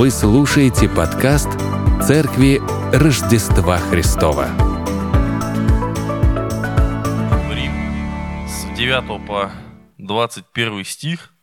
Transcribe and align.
Вы 0.00 0.10
слушаете 0.10 0.88
подкаст 0.88 1.50
Церкви 2.02 2.58
Рождества 2.90 3.76
Христова. 3.76 4.46
Рим 7.52 8.48
с 8.48 8.74
9 8.78 9.26
по 9.26 9.52
21 9.98 10.84
стих. 10.86 11.34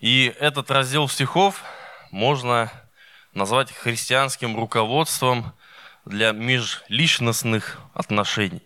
И 0.00 0.34
этот 0.40 0.72
раздел 0.72 1.08
стихов 1.08 1.62
можно 2.10 2.72
назвать 3.32 3.70
христианским 3.70 4.56
руководством 4.56 5.52
для 6.04 6.32
межличностных 6.32 7.78
отношений. 7.94 8.64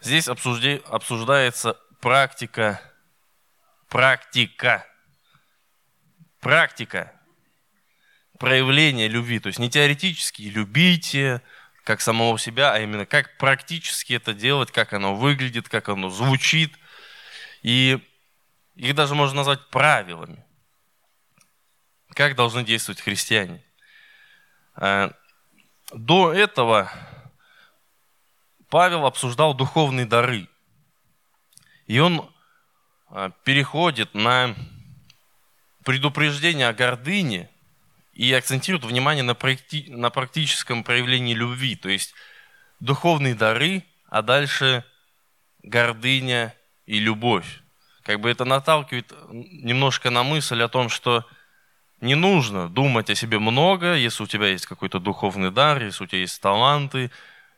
Здесь 0.00 0.26
обсуждается 0.26 1.76
практика, 2.00 2.80
практика, 3.90 4.86
практика 6.40 7.12
проявления 8.38 9.08
любви. 9.08 9.40
То 9.40 9.48
есть 9.48 9.58
не 9.58 9.70
теоретически 9.70 10.42
любите, 10.42 11.42
как 11.84 12.00
самого 12.00 12.38
себя, 12.38 12.72
а 12.72 12.80
именно 12.80 13.06
как 13.06 13.36
практически 13.38 14.12
это 14.12 14.34
делать, 14.34 14.70
как 14.70 14.92
оно 14.92 15.14
выглядит, 15.14 15.68
как 15.68 15.88
оно 15.88 16.10
звучит. 16.10 16.78
И 17.62 17.98
их 18.76 18.94
даже 18.94 19.14
можно 19.14 19.36
назвать 19.38 19.68
правилами. 19.70 20.44
Как 22.10 22.36
должны 22.36 22.64
действовать 22.64 23.00
христиане. 23.00 23.64
А, 24.74 25.12
до 25.92 26.32
этого 26.32 26.92
Павел 28.68 29.06
обсуждал 29.06 29.54
духовные 29.54 30.06
дары. 30.06 30.48
И 31.86 31.98
он 31.98 32.30
а, 33.08 33.30
переходит 33.44 34.14
на 34.14 34.54
предупреждение 35.88 36.68
о 36.68 36.74
гордыне 36.74 37.48
и 38.12 38.30
акцентирует 38.34 38.84
внимание 38.84 39.24
на, 39.24 39.30
практи- 39.30 39.90
на 39.90 40.10
практическом 40.10 40.84
проявлении 40.84 41.32
любви. 41.32 41.76
То 41.76 41.88
есть 41.88 42.12
духовные 42.78 43.34
дары, 43.34 43.84
а 44.06 44.20
дальше 44.20 44.84
гордыня 45.62 46.54
и 46.84 46.98
любовь. 46.98 47.62
Как 48.02 48.20
бы 48.20 48.28
это 48.28 48.44
наталкивает 48.44 49.14
немножко 49.30 50.10
на 50.10 50.22
мысль 50.24 50.62
о 50.62 50.68
том, 50.68 50.90
что 50.90 51.24
не 52.02 52.14
нужно 52.14 52.68
думать 52.68 53.08
о 53.08 53.14
себе 53.14 53.38
много, 53.38 53.94
если 53.94 54.24
у 54.24 54.26
тебя 54.26 54.48
есть 54.48 54.66
какой-то 54.66 55.00
духовный 55.00 55.50
дар, 55.50 55.82
если 55.82 56.04
у 56.04 56.06
тебя 56.06 56.20
есть 56.20 56.38
таланты, 56.42 57.10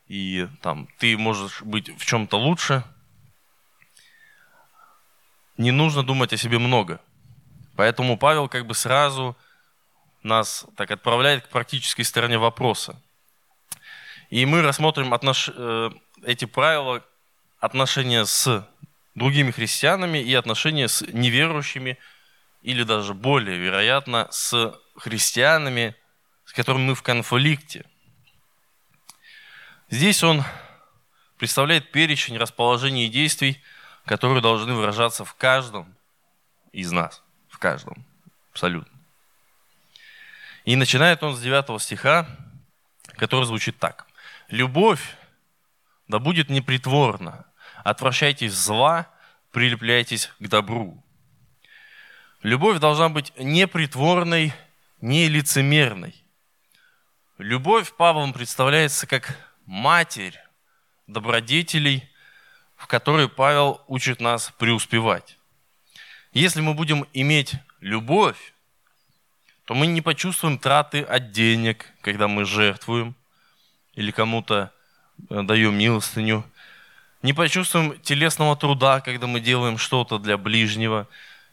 и 0.07 0.47
там, 0.61 0.87
ты 0.99 1.17
можешь 1.17 1.63
быть 1.63 1.89
в 1.99 2.05
чем-то 2.05 2.37
лучше. 2.37 2.85
Не 5.57 5.71
нужно 5.71 6.01
думать 6.01 6.31
о 6.31 6.37
себе 6.37 6.59
много. 6.59 7.01
Поэтому 7.81 8.15
Павел 8.15 8.47
как 8.47 8.67
бы 8.67 8.75
сразу 8.75 9.35
нас 10.21 10.67
так 10.77 10.91
отправляет 10.91 11.47
к 11.47 11.49
практической 11.49 12.03
стороне 12.03 12.37
вопроса. 12.37 13.01
И 14.29 14.45
мы 14.45 14.61
рассмотрим 14.61 15.15
отнош... 15.15 15.49
Э, 15.51 15.89
эти 16.21 16.45
правила 16.45 17.03
отношения 17.59 18.23
с 18.23 18.69
другими 19.15 19.49
христианами 19.49 20.19
и 20.19 20.31
отношения 20.35 20.87
с 20.87 21.01
неверующими, 21.01 21.97
или 22.61 22.83
даже 22.83 23.15
более 23.15 23.57
вероятно, 23.57 24.27
с 24.29 24.79
христианами, 24.95 25.95
с 26.45 26.53
которыми 26.53 26.83
мы 26.83 26.93
в 26.93 27.01
конфликте. 27.01 27.83
Здесь 29.89 30.23
он 30.23 30.43
представляет 31.39 31.91
перечень 31.91 32.37
расположений 32.37 33.07
и 33.07 33.09
действий, 33.09 33.59
которые 34.05 34.43
должны 34.43 34.75
выражаться 34.75 35.25
в 35.25 35.33
каждом 35.33 35.95
из 36.73 36.91
нас. 36.91 37.23
Каждом. 37.61 38.03
Абсолютно. 38.51 38.91
И 40.65 40.75
начинает 40.75 41.21
он 41.21 41.35
с 41.35 41.41
9 41.41 41.79
стиха, 41.79 42.27
который 43.17 43.45
звучит 43.45 43.77
так. 43.77 44.07
«Любовь 44.47 45.15
да 46.07 46.17
будет 46.17 46.49
непритворна, 46.49 47.45
отвращайтесь 47.83 48.53
зла, 48.53 49.07
прилепляйтесь 49.51 50.31
к 50.39 50.47
добру». 50.47 51.05
Любовь 52.41 52.79
должна 52.79 53.09
быть 53.09 53.31
непритворной, 53.37 54.53
не 54.99 55.27
лицемерной. 55.27 56.15
Любовь 57.37 57.93
Павлом 57.95 58.33
представляется 58.33 59.05
как 59.05 59.37
матерь 59.67 60.39
добродетелей, 61.05 62.09
в 62.75 62.87
которой 62.87 63.29
Павел 63.29 63.81
учит 63.87 64.19
нас 64.19 64.51
преуспевать. 64.57 65.37
Если 66.33 66.61
мы 66.61 66.73
будем 66.73 67.05
иметь 67.13 67.55
любовь, 67.81 68.53
то 69.65 69.73
мы 69.73 69.87
не 69.87 70.01
почувствуем 70.01 70.57
траты 70.57 71.01
от 71.01 71.31
денег, 71.31 71.85
когда 72.01 72.29
мы 72.29 72.45
жертвуем 72.45 73.15
или 73.95 74.11
кому-то 74.11 74.71
э, 75.29 75.43
даем 75.43 75.77
милостыню. 75.77 76.45
Не 77.21 77.33
почувствуем 77.33 77.99
телесного 77.99 78.55
труда, 78.55 79.01
когда 79.01 79.27
мы 79.27 79.41
делаем 79.41 79.77
что-то 79.77 80.19
для 80.19 80.37
ближнего. 80.37 81.07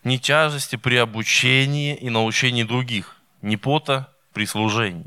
Не 0.05 0.21
тяжести 0.21 0.77
при 0.77 0.95
обучении 0.95 1.97
и 1.97 2.09
научении 2.09 2.63
других. 2.63 3.17
Не 3.43 3.57
пота 3.57 4.13
при 4.33 4.47
служении. 4.47 5.07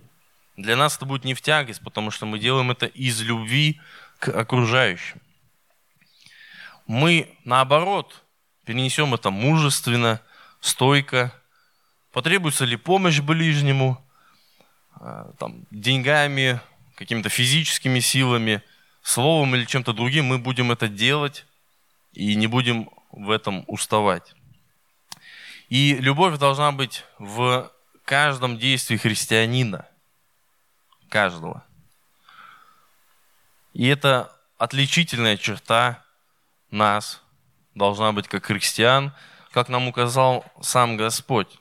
Для 0.58 0.76
нас 0.76 0.98
это 0.98 1.06
будет 1.06 1.24
не 1.24 1.34
в 1.34 1.42
тягость, 1.42 1.82
потому 1.82 2.12
что 2.12 2.26
мы 2.26 2.40
делаем 2.40 2.72
это 2.72 2.88
из 2.88 3.22
любви 3.22 3.80
к 4.20 4.28
окружающим. 4.28 5.22
Мы, 6.88 7.34
наоборот, 7.46 8.22
перенесем 8.72 9.14
это 9.14 9.32
мужественно, 9.32 10.22
стойко. 10.62 11.34
Потребуется 12.14 12.64
ли 12.64 12.78
помощь 12.78 13.20
ближнему, 13.20 14.02
а, 14.96 15.34
там, 15.38 15.66
деньгами, 15.72 16.62
какими-то 16.96 17.28
физическими 17.28 18.00
силами, 18.00 18.64
словом 19.02 19.56
или 19.56 19.66
чем-то 19.66 19.92
другим, 19.92 20.28
мы 20.28 20.40
будем 20.40 20.72
это 20.72 20.88
делать 20.88 21.46
и 22.14 22.34
не 22.36 22.48
будем 22.48 22.90
в 23.12 23.30
этом 23.30 23.66
уставать. 23.68 24.34
И 25.68 25.98
любовь 26.00 26.38
должна 26.38 26.72
быть 26.72 27.04
в 27.20 27.70
каждом 28.06 28.58
действии 28.58 28.96
христианина 28.96 29.86
каждого. 31.10 31.66
И 33.74 33.86
это 33.88 34.34
отличительная 34.58 35.36
черта 35.36 36.06
нас, 36.70 37.22
должна 37.76 38.12
быть 38.12 38.28
как 38.28 38.46
христиан, 38.46 39.14
как 39.52 39.70
нам 39.70 39.88
указал 39.88 40.46
сам 40.62 40.98
Господь. 40.98 41.60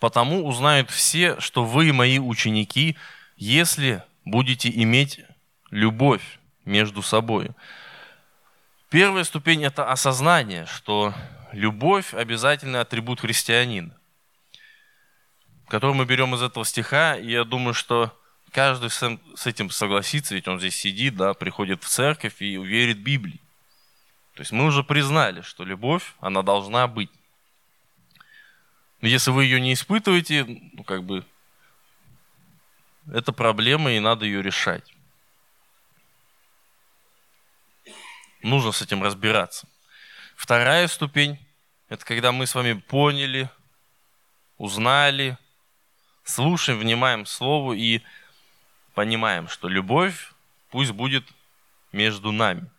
Потому 0.00 0.46
узнают 0.46 0.90
все, 0.90 1.40
что 1.40 1.64
вы 1.64 1.92
мои 1.92 2.18
ученики, 2.18 2.96
если 3.36 4.02
будете 4.24 4.70
иметь 4.70 5.20
любовь 5.70 6.38
между 6.64 7.02
собой. 7.02 7.50
Первая 8.90 9.24
ступень– 9.24 9.64
это 9.64 9.90
осознание, 9.90 10.66
что 10.66 11.12
любовь– 11.52 12.14
обязательный 12.14 12.80
атрибут 12.80 13.20
христианина, 13.20 13.94
который 15.68 15.94
мы 15.94 16.06
берем 16.06 16.34
из 16.34 16.42
этого 16.42 16.64
стиха, 16.64 17.16
и 17.16 17.30
я 17.30 17.44
думаю, 17.44 17.74
что 17.74 18.16
каждый 18.52 18.88
с 18.90 19.46
этим 19.46 19.70
согласится, 19.70 20.34
ведь 20.34 20.48
он 20.48 20.58
здесь 20.58 20.76
сидит, 20.76 21.16
да, 21.16 21.34
приходит 21.34 21.82
в 21.82 21.88
церковь 21.88 22.40
и 22.40 22.56
верит 22.56 22.98
Библии. 22.98 23.40
То 24.38 24.42
есть 24.42 24.52
мы 24.52 24.66
уже 24.66 24.84
признали, 24.84 25.40
что 25.40 25.64
любовь, 25.64 26.14
она 26.20 26.44
должна 26.44 26.86
быть. 26.86 27.10
Если 29.00 29.32
вы 29.32 29.42
ее 29.42 29.60
не 29.60 29.72
испытываете, 29.72 30.44
ну, 30.44 30.84
как 30.84 31.02
бы, 31.02 31.26
это 33.12 33.32
проблема, 33.32 33.90
и 33.90 33.98
надо 33.98 34.26
ее 34.26 34.40
решать. 34.40 34.94
Нужно 38.40 38.70
с 38.70 38.80
этим 38.80 39.02
разбираться. 39.02 39.66
Вторая 40.36 40.86
ступень– 40.86 41.44
это 41.88 42.04
когда 42.04 42.30
мы 42.30 42.46
с 42.46 42.54
вами 42.54 42.74
поняли, 42.74 43.50
узнали, 44.56 45.36
слушаем, 46.22 46.78
внимаем 46.78 47.26
Слову 47.26 47.72
и 47.72 48.02
понимаем, 48.94 49.48
что 49.48 49.68
любовь 49.68 50.32
пусть 50.70 50.92
будет 50.92 51.24
между 51.90 52.30
нами. 52.30 52.70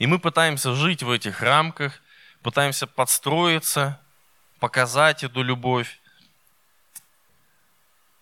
И 0.00 0.06
мы 0.06 0.18
пытаемся 0.18 0.74
жить 0.74 1.02
в 1.02 1.10
этих 1.10 1.42
рамках, 1.42 2.00
пытаемся 2.42 2.86
подстроиться, 2.86 4.00
показать 4.58 5.22
эту 5.22 5.42
любовь 5.42 6.00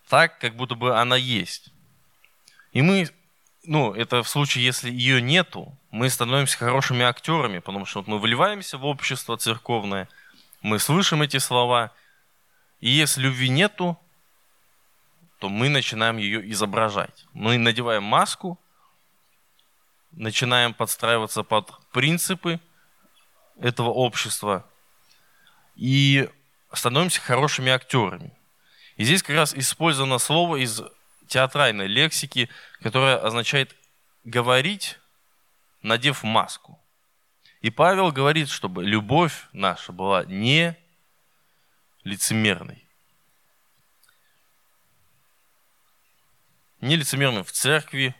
так, 0.09 0.41
как 0.41 0.57
будто 0.57 0.75
бы 0.75 0.99
она 0.99 1.15
есть. 1.15 1.71
И 2.73 2.83
мы, 2.83 3.09
ну, 3.63 3.95
это 3.95 4.25
в 4.25 4.29
случае, 4.29 4.65
если 4.65 4.91
ее 4.91 5.23
нету, 5.23 5.73
мы 5.93 6.11
становимся 6.11 6.59
хорошими 6.59 7.05
актерами, 7.05 7.61
потому 7.61 7.87
что 7.87 8.01
вот 8.01 8.09
мы 8.09 8.19
вливаемся 8.19 8.77
в 8.77 8.85
общество 8.85 9.37
церковное, 9.37 10.09
мы 10.63 10.81
слышим 10.81 11.23
эти 11.23 11.37
слова, 11.37 11.93
и 12.81 12.91
если 12.91 13.21
любви 13.21 13.51
нету, 13.51 13.97
то 15.39 15.49
мы 15.49 15.69
начинаем 15.69 16.17
ее 16.17 16.51
изображать. 16.51 17.27
Мы 17.35 17.57
надеваем 17.57 18.03
маску, 18.03 18.59
начинаем 20.19 20.75
подстраиваться 20.75 21.43
под 21.43 21.73
принципы 21.91 22.61
этого 23.61 23.91
общества. 23.91 24.67
И 25.77 26.29
становимся 26.73 27.21
хорошими 27.21 27.71
актерами. 27.71 28.37
И 28.97 29.05
здесь 29.05 29.23
как 29.23 29.37
раз 29.37 29.55
использовано 29.55 30.19
слово 30.19 30.57
из 30.57 30.83
театральной 31.29 31.87
лексики, 31.87 32.49
которое 32.83 33.17
означает 33.17 33.77
говорить, 34.25 34.99
надев 35.83 36.25
маску. 36.25 36.81
И 37.61 37.71
Павел 37.71 38.13
говорит, 38.13 38.49
чтобы 38.49 38.85
любовь 38.85 39.47
наша 39.53 39.93
была 39.93 40.25
не 40.25 40.77
лицемерной. 42.05 42.85
Не 46.81 46.97
лицемерной 46.97 47.43
в 47.43 47.53
церкви, 47.53 48.15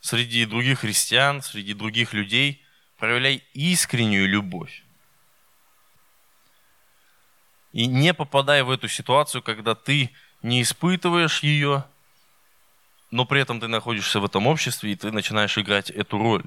среди 0.00 0.46
других 0.46 0.80
христиан, 0.80 1.42
среди 1.42 1.74
других 1.74 2.12
людей. 2.12 2.62
Проявляй 2.98 3.42
искреннюю 3.54 4.28
любовь. 4.28 4.82
И 7.72 7.86
не 7.86 8.12
попадай 8.12 8.62
в 8.62 8.70
эту 8.70 8.88
ситуацию, 8.88 9.42
когда 9.42 9.74
ты 9.74 10.10
не 10.42 10.62
испытываешь 10.62 11.42
ее, 11.42 11.84
но 13.10 13.24
при 13.24 13.40
этом 13.40 13.60
ты 13.60 13.68
находишься 13.68 14.20
в 14.20 14.24
этом 14.24 14.46
обществе, 14.46 14.92
и 14.92 14.96
ты 14.96 15.12
начинаешь 15.12 15.56
играть 15.58 15.90
эту 15.90 16.18
роль. 16.18 16.44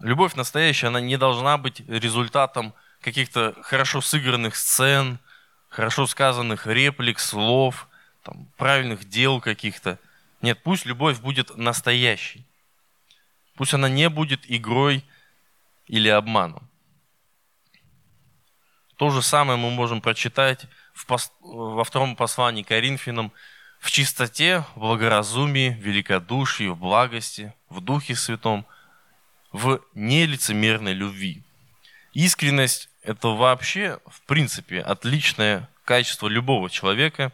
Любовь 0.00 0.34
настоящая, 0.34 0.88
она 0.88 1.00
не 1.00 1.16
должна 1.16 1.56
быть 1.58 1.80
результатом 1.88 2.74
каких-то 3.00 3.54
хорошо 3.62 4.00
сыгранных 4.00 4.54
сцен, 4.56 5.18
хорошо 5.68 6.06
сказанных 6.06 6.66
реплик, 6.66 7.18
слов, 7.18 7.88
там, 8.26 8.48
правильных 8.56 9.08
дел 9.08 9.40
каких-то. 9.40 9.98
Нет, 10.42 10.60
пусть 10.62 10.84
любовь 10.84 11.20
будет 11.20 11.56
настоящей. 11.56 12.44
Пусть 13.54 13.72
она 13.72 13.88
не 13.88 14.08
будет 14.08 14.40
игрой 14.50 15.04
или 15.86 16.08
обманом. 16.08 16.68
То 18.96 19.10
же 19.10 19.22
самое 19.22 19.58
мы 19.58 19.70
можем 19.70 20.00
прочитать 20.00 20.66
в 20.92 21.06
пос... 21.06 21.32
во 21.40 21.84
втором 21.84 22.16
послании 22.16 22.62
Коринфянам 22.62 23.32
в 23.78 23.90
чистоте, 23.90 24.64
в 24.74 24.80
благоразумии, 24.80 25.70
в 25.70 25.78
великодушии, 25.78 26.68
в 26.68 26.76
благости, 26.76 27.54
в 27.68 27.80
Духе 27.80 28.16
Святом, 28.16 28.66
в 29.52 29.80
нелицемерной 29.94 30.94
любви. 30.94 31.42
Искренность– 32.12 32.88
это 33.02 33.28
вообще, 33.28 34.00
в 34.06 34.22
принципе, 34.22 34.80
отличное 34.80 35.68
качество 35.84 36.26
любого 36.26 36.68
человека. 36.70 37.32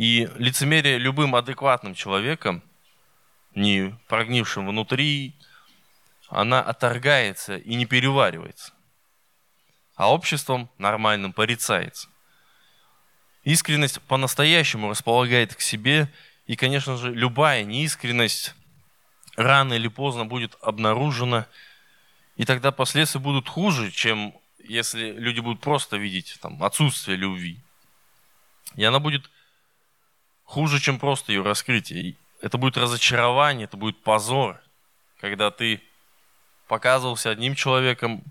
И 0.00 0.30
лицемерие 0.36 0.96
любым 0.96 1.36
адекватным 1.36 1.94
человеком, 1.94 2.62
не 3.54 3.94
прогнившим 4.08 4.66
внутри, 4.66 5.34
она 6.30 6.62
отторгается 6.62 7.58
и 7.58 7.74
не 7.74 7.84
переваривается. 7.84 8.72
А 9.96 10.10
обществом 10.10 10.70
нормальным 10.78 11.34
порицается. 11.34 12.08
Искренность 13.44 14.00
по-настоящему 14.00 14.88
располагает 14.88 15.54
к 15.54 15.60
себе, 15.60 16.10
и, 16.46 16.56
конечно 16.56 16.96
же, 16.96 17.12
любая 17.12 17.64
неискренность 17.64 18.54
рано 19.36 19.74
или 19.74 19.88
поздно 19.88 20.24
будет 20.24 20.56
обнаружена, 20.62 21.46
и 22.36 22.46
тогда 22.46 22.72
последствия 22.72 23.20
будут 23.20 23.50
хуже, 23.50 23.90
чем 23.90 24.34
если 24.64 25.10
люди 25.10 25.40
будут 25.40 25.60
просто 25.60 25.98
видеть 25.98 26.38
там, 26.40 26.62
отсутствие 26.62 27.18
любви. 27.18 27.60
И 28.76 28.84
она 28.84 28.98
будет 28.98 29.28
хуже, 30.50 30.80
чем 30.80 30.98
просто 30.98 31.30
ее 31.32 31.42
раскрытие. 31.42 32.16
это 32.42 32.58
будет 32.58 32.76
разочарование, 32.76 33.64
это 33.64 33.76
будет 33.76 34.02
позор, 34.02 34.60
когда 35.20 35.52
ты 35.52 35.80
показывался 36.66 37.30
одним 37.30 37.54
человеком, 37.54 38.24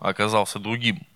а 0.00 0.08
оказался 0.08 0.58
другим. 0.58 1.06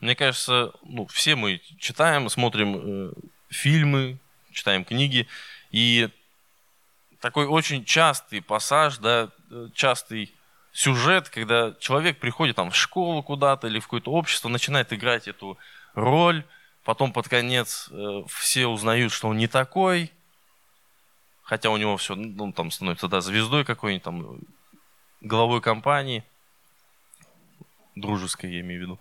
Мне 0.00 0.16
кажется, 0.16 0.72
ну, 0.82 1.06
все 1.06 1.36
мы 1.36 1.60
читаем, 1.78 2.28
смотрим 2.28 2.76
э, 2.76 3.12
фильмы, 3.48 4.18
читаем 4.50 4.84
книги, 4.84 5.28
и 5.70 6.08
такой 7.20 7.46
очень 7.46 7.84
частый 7.84 8.42
пассаж, 8.42 8.98
да, 8.98 9.30
частый 9.72 10.34
сюжет, 10.72 11.28
когда 11.28 11.74
человек 11.78 12.18
приходит 12.18 12.56
там 12.56 12.72
в 12.72 12.76
школу 12.76 13.22
куда-то 13.22 13.68
или 13.68 13.78
в 13.78 13.84
какое-то 13.84 14.10
общество, 14.10 14.48
начинает 14.48 14.92
играть 14.92 15.28
эту 15.28 15.56
роль, 15.94 16.44
потом 16.84 17.12
под 17.12 17.28
конец 17.28 17.88
э, 17.90 18.22
все 18.28 18.66
узнают, 18.66 19.12
что 19.12 19.28
он 19.28 19.38
не 19.38 19.48
такой, 19.48 20.12
хотя 21.42 21.70
у 21.70 21.76
него 21.76 21.96
все, 21.96 22.14
ну, 22.14 22.52
там 22.52 22.70
становится, 22.70 23.08
да, 23.08 23.20
звездой 23.20 23.64
какой-нибудь, 23.64 24.04
там, 24.04 24.38
главой 25.20 25.60
компании, 25.60 26.22
дружеской, 27.94 28.52
я 28.52 28.60
имею 28.60 28.80
в 28.80 28.82
виду. 28.82 29.00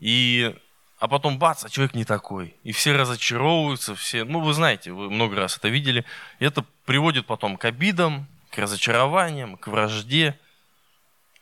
И, 0.00 0.54
а 0.98 1.08
потом 1.08 1.38
бац, 1.38 1.64
а 1.64 1.68
человек 1.68 1.94
не 1.94 2.04
такой. 2.04 2.54
И 2.62 2.72
все 2.72 2.96
разочаровываются, 2.96 3.94
все, 3.94 4.24
ну, 4.24 4.40
вы 4.40 4.52
знаете, 4.52 4.92
вы 4.92 5.10
много 5.10 5.36
раз 5.36 5.56
это 5.56 5.68
видели. 5.68 6.04
И 6.38 6.44
это 6.44 6.64
приводит 6.84 7.26
потом 7.26 7.56
к 7.56 7.64
обидам, 7.64 8.26
к 8.50 8.58
разочарованиям, 8.58 9.56
к 9.56 9.66
вражде, 9.66 10.38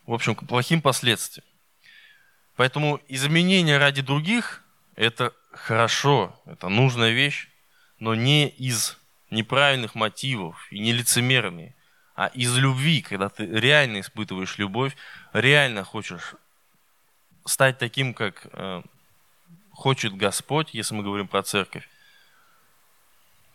в 0.06 0.14
общем, 0.14 0.34
к 0.34 0.46
плохим 0.46 0.80
последствиям. 0.80 1.44
Поэтому 2.56 3.00
изменения 3.08 3.76
ради 3.76 4.00
других– 4.00 4.62
это 4.96 5.34
хорошо, 5.56 6.38
это 6.46 6.68
нужная 6.68 7.10
вещь, 7.10 7.48
но 7.98 8.14
не 8.14 8.48
из 8.48 8.98
неправильных 9.30 9.94
мотивов 9.94 10.66
и 10.70 10.78
не 10.78 10.92
лицемерные, 10.92 11.74
а 12.14 12.26
из 12.28 12.56
любви, 12.56 13.02
когда 13.02 13.28
ты 13.28 13.46
реально 13.46 14.00
испытываешь 14.00 14.58
любовь, 14.58 14.96
реально 15.32 15.84
хочешь 15.84 16.34
стать 17.44 17.78
таким, 17.78 18.14
как 18.14 18.46
э, 18.52 18.82
хочет 19.72 20.16
Господь, 20.16 20.72
если 20.72 20.94
мы 20.94 21.02
говорим 21.02 21.28
про 21.28 21.42
церковь, 21.42 21.88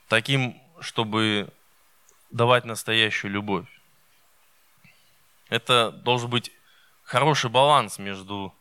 таким, 0.07 0.61
чтобы 0.79 1.51
давать 2.31 2.65
настоящую 2.65 3.31
любовь. 3.31 3.67
Это 5.49 5.91
должен 5.91 6.29
быть 6.29 6.51
хороший 7.03 7.49
баланс 7.49 7.99
между 7.99 8.53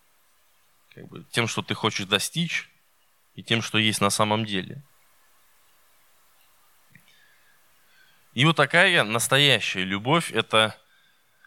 как 0.95 1.07
бы, 1.09 1.25
тем, 1.31 1.47
что 1.47 1.63
ты 1.63 1.75
хочешь 1.75 2.07
достичь, 2.07 2.69
и 3.41 3.43
тем, 3.43 3.63
что 3.63 3.79
есть 3.79 4.03
на 4.03 4.11
самом 4.11 4.45
деле. 4.45 4.83
И 8.35 8.45
вот 8.45 8.57
такая 8.57 9.03
настоящая 9.03 9.83
любовь– 9.83 10.31
это 10.33 10.77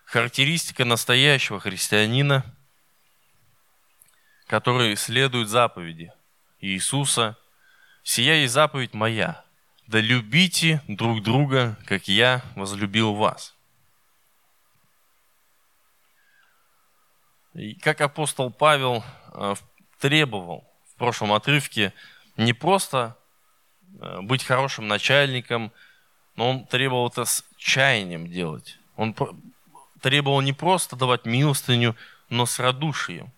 характеристика 0.05 0.85
настоящего 0.85 1.59
христианина, 1.59 2.43
который 4.47 4.95
следует 4.95 5.49
заповеди 5.49 6.11
Иисуса. 6.61 7.37
«Сия 8.01 8.33
есть 8.37 8.53
заповедь 8.53 8.95
моя, 8.95 9.45
да 9.85 9.99
любите 9.99 10.81
друг 10.87 11.21
друга, 11.21 11.77
как 11.85 12.07
я 12.07 12.41
возлюбил 12.55 13.13
вас». 13.13 13.55
И 17.53 17.75
как 17.75 18.01
апостол 18.01 18.49
Павел 18.49 19.03
э, 19.35 19.53
требовал 19.99 20.72
в 20.95 20.97
прошлом 20.97 21.33
отрывке 21.33 21.93
не 22.37 22.53
просто 22.53 23.17
э, 23.99 24.21
быть 24.21 24.43
хорошим 24.43 24.87
начальником– 24.87 25.71
но 26.35 26.49
он 26.49 26.65
требовал 26.65 27.07
это 27.07 27.25
с 27.25 27.45
чаянием 27.57 28.27
делать. 28.27 28.79
Он 28.95 29.15
требовал 30.01 30.41
не 30.41 30.53
просто 30.53 30.95
давать 30.95 31.25
милостыню, 31.25 31.95
но 32.29 32.45
с 32.45 32.59
радушием. 32.59 33.31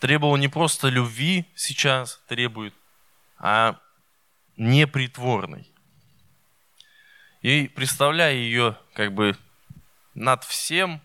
Требовал 0.00 0.36
не 0.36 0.48
просто 0.48 0.88
любви 0.88 1.46
сейчас 1.54 2.20
требует, 2.28 2.74
а 3.38 3.78
непритворной. 4.56 5.70
И 7.42 7.68
представляя 7.68 8.34
ее 8.34 8.76
как 8.92 9.12
бы 9.12 9.36
над 10.14 10.44
всем 10.44 11.00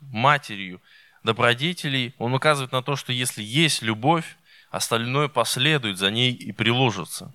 матерью 0.00 0.80
добродетелей, 1.22 2.14
он 2.18 2.34
указывает 2.34 2.72
на 2.72 2.82
то, 2.82 2.96
что 2.96 3.12
если 3.12 3.42
есть 3.42 3.82
любовь, 3.82 4.36
остальное 4.70 5.28
последует 5.28 5.98
за 5.98 6.10
ней 6.10 6.32
и 6.32 6.52
приложится. 6.52 7.32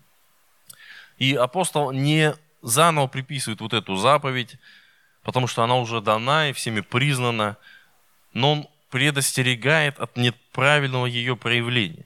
И 1.17 1.35
апостол 1.35 1.91
не 1.91 2.35
заново 2.61 3.07
приписывает 3.07 3.61
вот 3.61 3.73
эту 3.73 3.95
заповедь, 3.95 4.57
потому 5.23 5.47
что 5.47 5.63
она 5.63 5.75
уже 5.75 6.01
дана 6.01 6.49
и 6.49 6.53
всеми 6.53 6.81
признана, 6.81 7.57
но 8.33 8.51
он 8.53 8.67
предостерегает 8.89 9.99
от 9.99 10.17
неправильного 10.17 11.05
ее 11.05 11.35
проявления. 11.35 12.05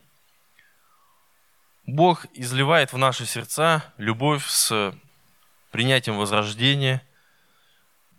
Бог 1.86 2.26
изливает 2.34 2.94
в 2.94 2.98
наши 2.98 3.26
сердца 3.26 3.84
любовь 3.98 4.46
с 4.46 4.94
принятием 5.72 6.18
возрождения, 6.18 7.02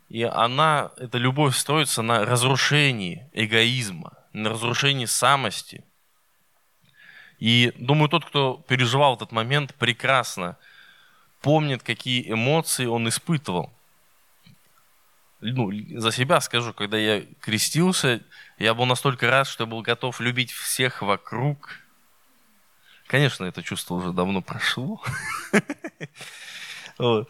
и 0.08 0.22
она, 0.24 0.90
эта 0.96 1.18
любовь 1.18 1.56
строится 1.56 2.02
на 2.02 2.24
разрушении 2.24 3.28
эгоизма, 3.32 4.12
на 4.32 4.50
разрушении 4.50 5.06
самости. 5.06 5.84
И 7.40 7.72
думаю, 7.76 8.08
тот, 8.08 8.24
кто 8.24 8.62
переживал 8.68 9.16
этот 9.16 9.32
момент, 9.32 9.74
прекрасно– 9.74 10.56
помнит, 11.40 11.82
какие 11.82 12.30
эмоции 12.30 12.86
он 12.86 13.08
испытывал. 13.08 13.72
ну, 15.40 15.70
за 15.98 16.12
себя 16.12 16.40
скажу, 16.40 16.72
когда 16.72 16.98
я 16.98 17.24
крестился, 17.40 18.20
я 18.58 18.74
был 18.74 18.86
настолько 18.86 19.30
рад, 19.30 19.46
что 19.46 19.64
я 19.64 19.70
был 19.70 19.82
готов 19.82 20.20
любить 20.20 20.52
всех 20.52 21.02
вокруг. 21.02 21.80
Конечно, 23.06 23.44
это 23.44 23.62
чувство 23.62 23.94
уже 23.94 24.12
давно 24.12 24.42
прошло. 24.42 25.02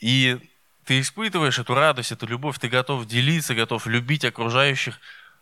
И 0.00 0.38
ты 0.84 1.00
испытываешь 1.00 1.60
эту 1.60 1.74
радость, 1.74 2.10
эту 2.10 2.26
любовь, 2.26 2.58
ты 2.58 2.68
готов 2.68 3.06
делиться, 3.06 3.54
готов 3.54 3.86
любить 3.86 4.24
окружающих, 4.24 4.98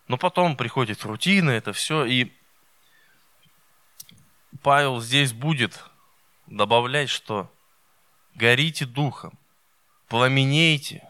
но 0.06 0.18
потом 0.18 0.54
приходит 0.56 1.02
рутина, 1.04 1.50
это 1.50 1.72
все, 1.72 2.04
и 2.04 2.30
Павел 4.62 5.00
здесь 5.00 5.32
будет 5.32 5.82
добавлять, 6.46 7.08
что 7.08 7.50
горите 8.34 8.84
духом, 8.86 9.38
пламенейте, 10.08 11.02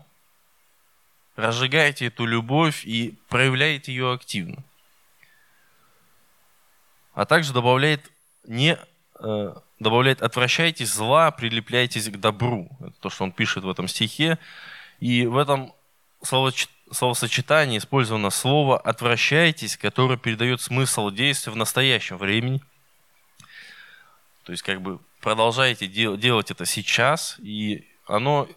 разжигайте 1.36 2.06
эту 2.06 2.26
любовь 2.26 2.84
и 2.84 3.18
проявляйте 3.28 3.92
ее 3.92 4.12
активно. 4.12 4.62
А 7.14 7.26
также 7.26 7.52
добавляет 7.52 8.10
не 8.44 8.78
э, 9.18 9.54
добавляет 9.78 10.22
отвращайтесь 10.22 10.92
зла, 10.92 11.30
прилепляйтесь 11.30 12.08
к 12.08 12.16
добру. 12.16 12.68
Это 12.80 12.92
то, 13.00 13.10
что 13.10 13.24
он 13.24 13.32
пишет 13.32 13.64
в 13.64 13.70
этом 13.70 13.88
стихе. 13.88 14.38
И 15.00 15.26
в 15.26 15.36
этом 15.38 15.72
словосочетании 16.22 17.78
использовано 17.78 18.30
слово 18.30 18.78
«отвращайтесь», 18.78 19.76
которое 19.76 20.18
передает 20.18 20.60
смысл 20.60 21.10
действия 21.10 21.52
в 21.52 21.56
настоящем 21.56 22.18
времени. 22.18 22.60
То 24.50 24.52
есть 24.52 24.64
как 24.64 24.82
бы 24.82 24.98
продолжайте 25.20 25.86
дел- 25.86 26.16
делать 26.16 26.50
это 26.50 26.66
сейчас, 26.66 27.36
и 27.38 27.88
оно 28.04 28.48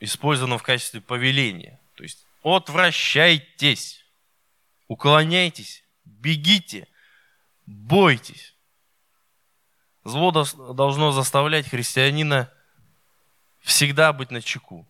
использовано 0.00 0.58
в 0.58 0.64
качестве 0.64 1.00
повеления. 1.00 1.78
То 1.94 2.02
есть 2.02 2.26
отвращайтесь, 2.42 4.04
уклоняйтесь, 4.88 5.84
бегите, 6.04 6.88
бойтесь. 7.66 8.56
Зло 10.02 10.32
должно 10.32 11.12
заставлять 11.12 11.68
христианина 11.68 12.52
всегда 13.60 14.12
быть 14.12 14.32
на 14.32 14.42
чеку. 14.42 14.88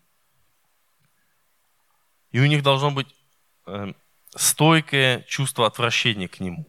И 2.31 2.41
у 2.41 2.47
них 2.47 2.63
должно 2.63 2.91
быть 2.91 3.15
э, 3.67 3.93
стойкое 4.35 5.25
чувство 5.25 5.67
отвращения 5.67 6.27
к 6.27 6.41
нему. 6.41 6.67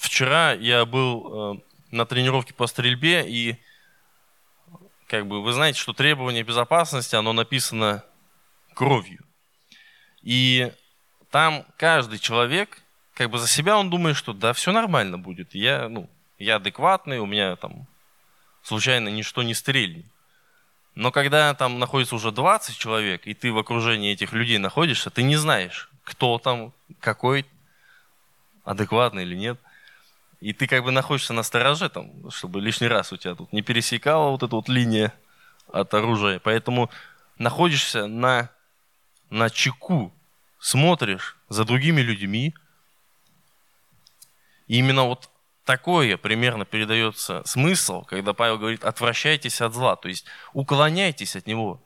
Вчера 0.00 0.54
я 0.54 0.86
был 0.86 1.56
э, 1.56 1.60
на 1.90 2.06
тренировке 2.06 2.54
по 2.54 2.66
стрельбе, 2.66 3.22
и 3.28 3.56
как 5.06 5.26
бы 5.26 5.42
вы 5.42 5.52
знаете, 5.52 5.78
что 5.78 5.92
требование 5.92 6.42
безопасности, 6.42 7.16
оно 7.16 7.34
написано 7.34 8.02
кровью. 8.72 9.22
И 10.22 10.72
там 11.30 11.66
каждый 11.76 12.18
человек, 12.18 12.80
как 13.12 13.28
бы 13.28 13.38
за 13.38 13.46
себя 13.46 13.76
он 13.76 13.90
думает, 13.90 14.16
что 14.16 14.32
да, 14.32 14.54
все 14.54 14.72
нормально 14.72 15.18
будет. 15.18 15.54
Я, 15.54 15.86
ну, 15.90 16.08
я 16.38 16.56
адекватный, 16.56 17.18
у 17.18 17.26
меня 17.26 17.56
там 17.56 17.86
случайно 18.62 19.08
ничто 19.10 19.42
не 19.42 19.52
стрельнет. 19.52 20.06
Но 20.94 21.12
когда 21.12 21.52
там 21.52 21.78
находится 21.78 22.14
уже 22.14 22.32
20 22.32 22.74
человек, 22.74 23.26
и 23.26 23.34
ты 23.34 23.52
в 23.52 23.58
окружении 23.58 24.14
этих 24.14 24.32
людей 24.32 24.56
находишься, 24.56 25.10
ты 25.10 25.22
не 25.24 25.36
знаешь, 25.36 25.90
кто 26.04 26.38
там, 26.38 26.72
какой, 27.00 27.44
адекватный 28.64 29.24
или 29.24 29.36
нет. 29.36 29.60
И 30.40 30.54
ты 30.54 30.66
как 30.66 30.84
бы 30.84 30.90
находишься 30.90 31.34
на 31.34 31.42
стороже, 31.42 31.90
там, 31.90 32.30
чтобы 32.30 32.60
лишний 32.60 32.88
раз 32.88 33.12
у 33.12 33.16
тебя 33.16 33.34
тут 33.34 33.52
не 33.52 33.62
пересекала 33.62 34.30
вот 34.30 34.42
эта 34.42 34.56
вот 34.56 34.68
линия 34.68 35.12
от 35.70 35.92
оружия. 35.92 36.40
Поэтому 36.40 36.90
находишься 37.38 38.06
на, 38.06 38.50
на 39.28 39.50
чеку, 39.50 40.12
смотришь 40.58 41.36
за 41.50 41.64
другими 41.64 42.00
людьми. 42.00 42.54
И 44.66 44.78
именно 44.78 45.04
вот 45.04 45.28
такое 45.66 46.16
примерно 46.16 46.64
передается 46.64 47.42
смысл, 47.44 48.04
когда 48.04 48.32
Павел 48.32 48.58
говорит, 48.58 48.82
отвращайтесь 48.82 49.60
от 49.60 49.74
зла, 49.74 49.96
то 49.96 50.08
есть 50.08 50.24
уклоняйтесь 50.54 51.36
от 51.36 51.46
него. 51.46 51.82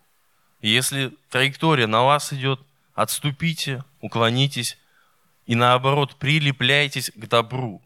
если 0.61 1.13
траектория 1.29 1.87
на 1.87 2.05
вас 2.05 2.33
идет, 2.33 2.61
отступите, 2.95 3.85
уклонитесь 4.01 4.79
и 5.47 5.55
наоборот 5.57 6.17
прилепляйтесь 6.17 7.11
к 7.15 7.27
добру. 7.27 7.83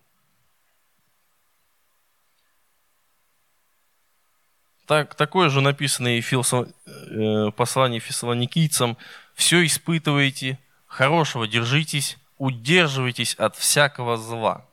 Так, 4.89 5.15
такое 5.15 5.51
же 5.51 5.61
написано 5.61 6.17
и 6.17 6.23
в 6.23 6.33
э, 6.33 7.51
послании 7.51 7.99
фессалоникийцам. 7.99 8.97
«Все 9.35 9.67
испытывайте, 9.67 10.59
хорошего 10.87 11.47
держитесь, 11.47 12.17
удерживайтесь 12.39 13.35
от 13.35 13.55
всякого 13.55 14.17
зла». 14.17 14.65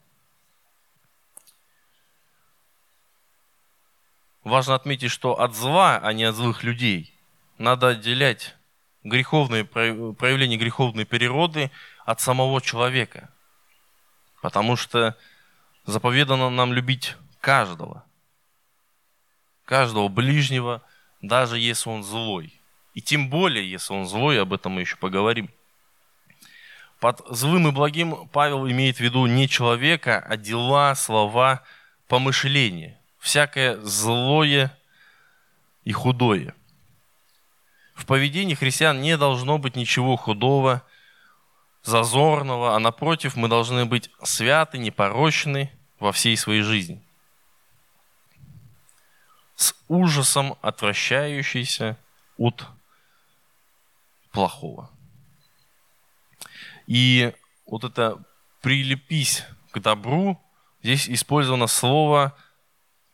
Важно 4.46 4.76
отметить, 4.76 5.12
что 5.12 5.38
от 5.38 5.54
зла, 5.54 6.00
а 6.02 6.14
не 6.14 6.24
от 6.24 6.36
злых 6.36 6.64
людей, 6.64 7.14
надо 7.58 7.90
отделять 7.90 8.56
греховные, 9.04 9.66
проявление 9.66 10.58
греховной 10.58 11.06
природы 11.06 11.72
от 12.06 12.22
самого 12.22 12.62
человека. 12.62 13.28
Потому 14.42 14.78
что 14.78 15.18
заповедано 15.86 16.50
нам 16.50 16.72
любить 16.72 17.18
каждого– 17.42 18.06
каждого 19.66 20.08
ближнего, 20.08 20.82
даже 21.22 21.60
если 21.60 21.90
он 21.90 22.04
злой. 22.04 22.54
И 22.94 23.02
тем 23.02 23.30
более, 23.30 23.70
если 23.70 23.94
он 23.94 24.08
злой, 24.08 24.40
об 24.42 24.54
этом 24.54 24.74
мы 24.74 24.82
еще 24.82 24.96
поговорим. 24.96 25.50
Под 27.00 27.22
злым 27.30 27.68
и 27.68 27.72
благим 27.72 28.28
Павел 28.30 28.68
имеет 28.70 28.98
в 28.98 29.00
виду 29.02 29.26
не 29.26 29.50
человека, 29.50 30.20
а 30.26 30.38
дела, 30.38 30.96
слова, 30.96 31.64
помышления. 32.08 33.00
Всякое 33.20 33.78
злое 33.82 34.78
и 35.84 35.92
худое. 35.92 36.56
В 37.96 38.06
поведении 38.06 38.56
христиан 38.56 39.02
не 39.02 39.18
должно 39.18 39.58
быть 39.58 39.76
ничего 39.76 40.16
худого, 40.16 40.84
зазорного, 41.84 42.76
а 42.76 42.80
напротив, 42.80 43.36
мы 43.36 43.48
должны 43.48 43.86
быть 43.86 44.10
святы, 44.24 44.78
непорочны 44.78 45.72
во 46.00 46.12
всей 46.12 46.36
своей 46.38 46.62
жизни 46.62 47.05
с 49.56 49.76
ужасом 49.88 50.58
отвращающийся 50.62 51.98
от 52.38 52.66
плохого. 54.32 54.90
И 56.88 57.34
вот 57.66 57.84
это 57.84 58.24
«прилепись 58.62 59.46
к 59.72 59.80
добру» 59.80 60.42
здесь 60.84 61.10
использовано 61.10 61.68
слово 61.68 62.36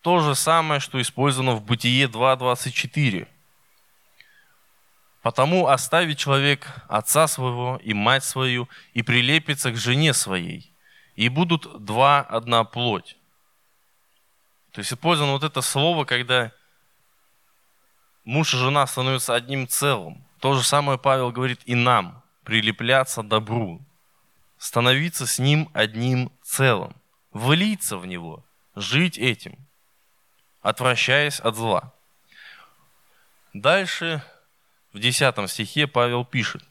то 0.01 0.19
же 0.19 0.35
самое, 0.35 0.79
что 0.79 0.99
использовано 0.99 1.53
в 1.53 1.63
Бытие 1.63 2.07
2.24. 2.07 3.27
«Потому 5.21 5.67
оставит 5.67 6.17
человек 6.17 6.67
отца 6.89 7.27
своего 7.27 7.79
и 7.83 7.93
мать 7.93 8.23
свою, 8.23 8.67
и 8.93 9.03
прилепится 9.03 9.71
к 9.71 9.77
жене 9.77 10.13
своей, 10.13 10.73
и 11.15 11.29
будут 11.29 11.85
два 11.85 12.21
одна 12.21 12.63
плоть». 12.63 13.17
То 14.71 14.79
есть 14.79 14.93
использовано 14.93 15.33
вот 15.33 15.43
это 15.43 15.61
слово, 15.61 16.05
когда 16.05 16.51
муж 18.23 18.53
и 18.53 18.57
жена 18.57 18.87
становятся 18.87 19.35
одним 19.35 19.67
целым. 19.67 20.25
То 20.39 20.53
же 20.53 20.63
самое 20.63 20.97
Павел 20.97 21.31
говорит 21.31 21.61
и 21.65 21.75
нам, 21.75 22.23
прилепляться 22.43 23.21
добру, 23.21 23.81
становиться 24.57 25.27
с 25.27 25.39
ним 25.39 25.69
одним 25.73 26.31
целым, 26.41 26.95
влиться 27.31 27.97
в 27.97 28.05
него, 28.05 28.45
жить 28.75 29.17
этим, 29.17 29.57
отвращаясь 30.61 31.39
от 31.39 31.55
зла. 31.55 31.93
Дальше 33.53 34.23
в 34.93 34.99
10 34.99 35.49
стихе 35.49 35.85
Павел 35.87 36.23
пишет, 36.23 36.63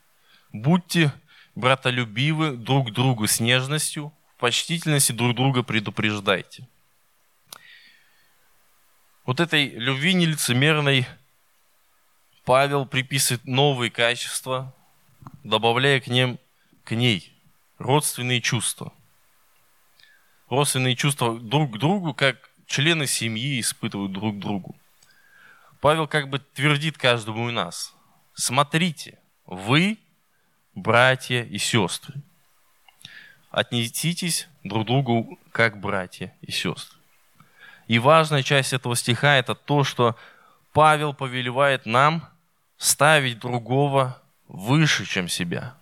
«Будьте 0.52 1.12
братолюбивы 1.54 2.56
друг 2.56 2.92
другу 2.92 3.26
с 3.26 3.40
нежностью, 3.40 4.12
в 4.36 4.40
почтительности 4.40 5.12
друг 5.12 5.36
друга 5.36 5.62
предупреждайте». 5.62 6.66
Вот 9.26 9.38
этой 9.40 9.68
любви 9.68 10.14
нелицемерной 10.14 11.06
Павел 12.44 12.86
приписывает 12.86 13.44
новые 13.44 13.90
качества, 13.90 14.74
добавляя 15.44 16.00
к 16.00 16.06
ним 16.06 16.38
к 16.84 16.92
ней 16.92 17.32
родственные 17.78 18.40
чувства. 18.40 18.92
Родственные 20.48 20.96
чувства 20.96 21.38
друг 21.38 21.74
к 21.74 21.78
другу, 21.78 22.14
как 22.14 22.50
члены 22.66 23.06
семьи 23.06 23.60
испытывают 23.60 24.12
друг 24.12 24.36
к 24.36 24.40
другу. 24.40 24.74
Павел 25.80 26.06
как 26.06 26.28
бы 26.28 26.38
твердит 26.38 26.98
каждому 26.98 27.48
из 27.48 27.54
нас. 27.54 27.94
Смотрите, 28.34 29.18
вы 29.46 29.98
братья 30.74 31.42
и 31.42 31.58
сестры. 31.58 32.14
Отнеситесь 33.50 34.48
друг 34.64 34.84
к 34.84 34.86
другу 34.86 35.38
как 35.52 35.80
братья 35.80 36.34
и 36.40 36.50
сестры. 36.50 36.99
И 37.90 37.98
важная 37.98 38.44
часть 38.44 38.72
этого 38.72 38.94
стиха– 38.94 39.34
это 39.38 39.56
то, 39.56 39.82
что 39.82 40.14
Павел 40.72 41.12
повелевает 41.12 41.86
нам 41.86 42.24
ставить 42.76 43.40
другого 43.40 44.22
выше, 44.46 45.04
чем 45.04 45.26
себя. 45.26 45.74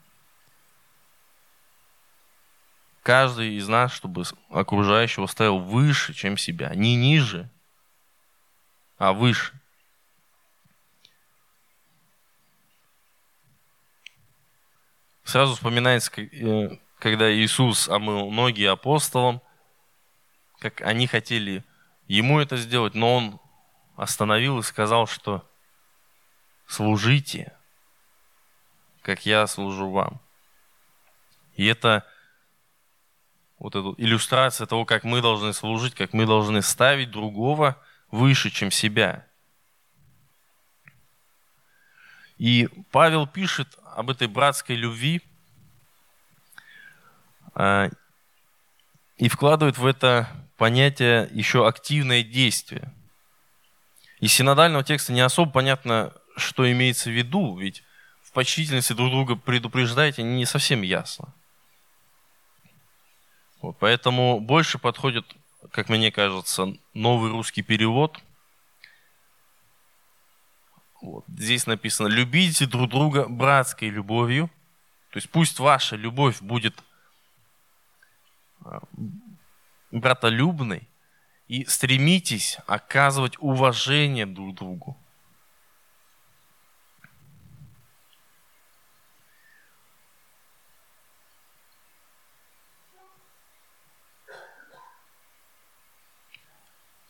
Каждый 3.02 3.56
из 3.56 3.68
нас, 3.68 3.92
чтобы 3.92 4.22
окружающего 4.48 5.26
ставил 5.26 5.58
выше, 5.58 6.14
чем 6.14 6.38
себя. 6.38 6.74
Не 6.74 6.96
ниже, 6.96 7.50
а 8.96 9.12
выше. 9.12 9.52
Сразу 15.24 15.56
вспоминается, 15.56 16.10
э, 16.22 16.78
когда 17.00 17.30
Иисус 17.30 17.86
омыл 17.86 18.30
ноги 18.30 18.64
апостолам, 18.64 19.42
как 20.58 20.80
они 20.80 21.06
хотели 21.06 21.64
ему 22.08 22.40
это 22.40 22.56
сделать, 22.56 22.94
но 22.94 23.16
он 23.16 23.40
остановил 23.96 24.58
и 24.58 24.62
сказал, 24.62 25.06
что 25.06 25.48
служите, 26.66 27.52
как 29.02 29.26
я 29.26 29.46
служу 29.46 29.90
вам. 29.90 30.20
И 31.54 31.66
это 31.66 32.06
вот 33.58 33.74
эта 33.74 33.94
иллюстрация 34.00 34.66
того, 34.66 34.84
как 34.84 35.04
мы 35.04 35.20
должны 35.20 35.52
служить, 35.52 35.94
как 35.94 36.12
мы 36.12 36.26
должны 36.26 36.62
ставить 36.62 37.10
другого 37.10 37.76
выше, 38.10 38.50
чем 38.50 38.70
себя. 38.70 39.26
И 42.38 42.68
Павел 42.92 43.26
пишет 43.26 43.76
об 43.96 44.10
этой 44.10 44.28
братской 44.28 44.76
любви 44.76 45.22
а, 47.52 47.88
и 49.16 49.28
вкладывает 49.28 49.76
в 49.76 49.84
это 49.84 50.47
понятие 50.58 51.28
еще 51.32 51.66
активное 51.66 52.22
действие. 52.22 52.92
Из 54.20 54.32
синодального 54.32 54.84
текста 54.84 55.12
не 55.12 55.20
особо 55.20 55.50
понятно, 55.50 56.12
что 56.36 56.70
имеется 56.70 57.08
в 57.08 57.12
виду, 57.12 57.56
ведь 57.56 57.84
в 58.22 58.32
почтительности 58.32 58.92
друг 58.92 59.10
друга 59.10 59.36
предупреждаете 59.36 60.22
не 60.22 60.44
совсем 60.44 60.82
ясно. 60.82 61.32
Вот, 63.62 63.78
поэтому 63.78 64.40
больше 64.40 64.78
подходит, 64.78 65.24
как 65.70 65.88
мне 65.88 66.10
кажется, 66.10 66.74
новый 66.92 67.30
русский 67.30 67.62
перевод. 67.62 68.18
Вот, 71.00 71.24
здесь 71.28 71.66
написано 71.66 72.08
«любите 72.08 72.66
друг 72.66 72.90
друга 72.90 73.28
братской 73.28 73.88
любовью». 73.88 74.50
То 75.10 75.18
есть 75.18 75.30
пусть 75.30 75.58
ваша 75.60 75.96
любовь 75.96 76.42
будет 76.42 76.82
братолюбной, 79.90 80.88
и 81.48 81.64
стремитесь 81.64 82.58
оказывать 82.66 83.36
уважение 83.38 84.26
друг 84.26 84.54
другу. 84.54 84.96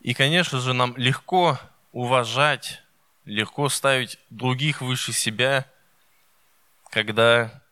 И, 0.01 0.15
конечно 0.15 0.61
же, 0.61 0.73
нам 0.73 0.97
легко 0.97 1.59
уважать, 1.93 2.83
легко 3.25 3.69
ставить 3.69 4.19
других 4.31 4.81
выше 4.81 5.13
себя, 5.13 5.67
когда 6.91 7.63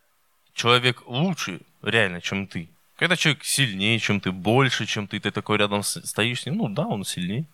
человек 0.53 1.07
лучше 1.07 1.61
реально, 1.81 2.21
чем 2.21 2.47
ты. 2.47 2.69
Когда 2.97 3.15
человек 3.17 3.45
сильнее, 3.45 3.99
чем 3.99 4.21
ты, 4.21 4.33
больше, 4.33 4.87
чем 4.87 5.07
ты, 5.07 5.21
ты 5.21 5.31
такой 5.31 5.59
рядом 5.59 5.83
стоишь 5.83 6.43
с 6.43 6.47
ним, 6.47 6.57
ну 6.57 6.69
да, 6.69 6.87
он 6.87 7.05
сильнее. 7.05 7.47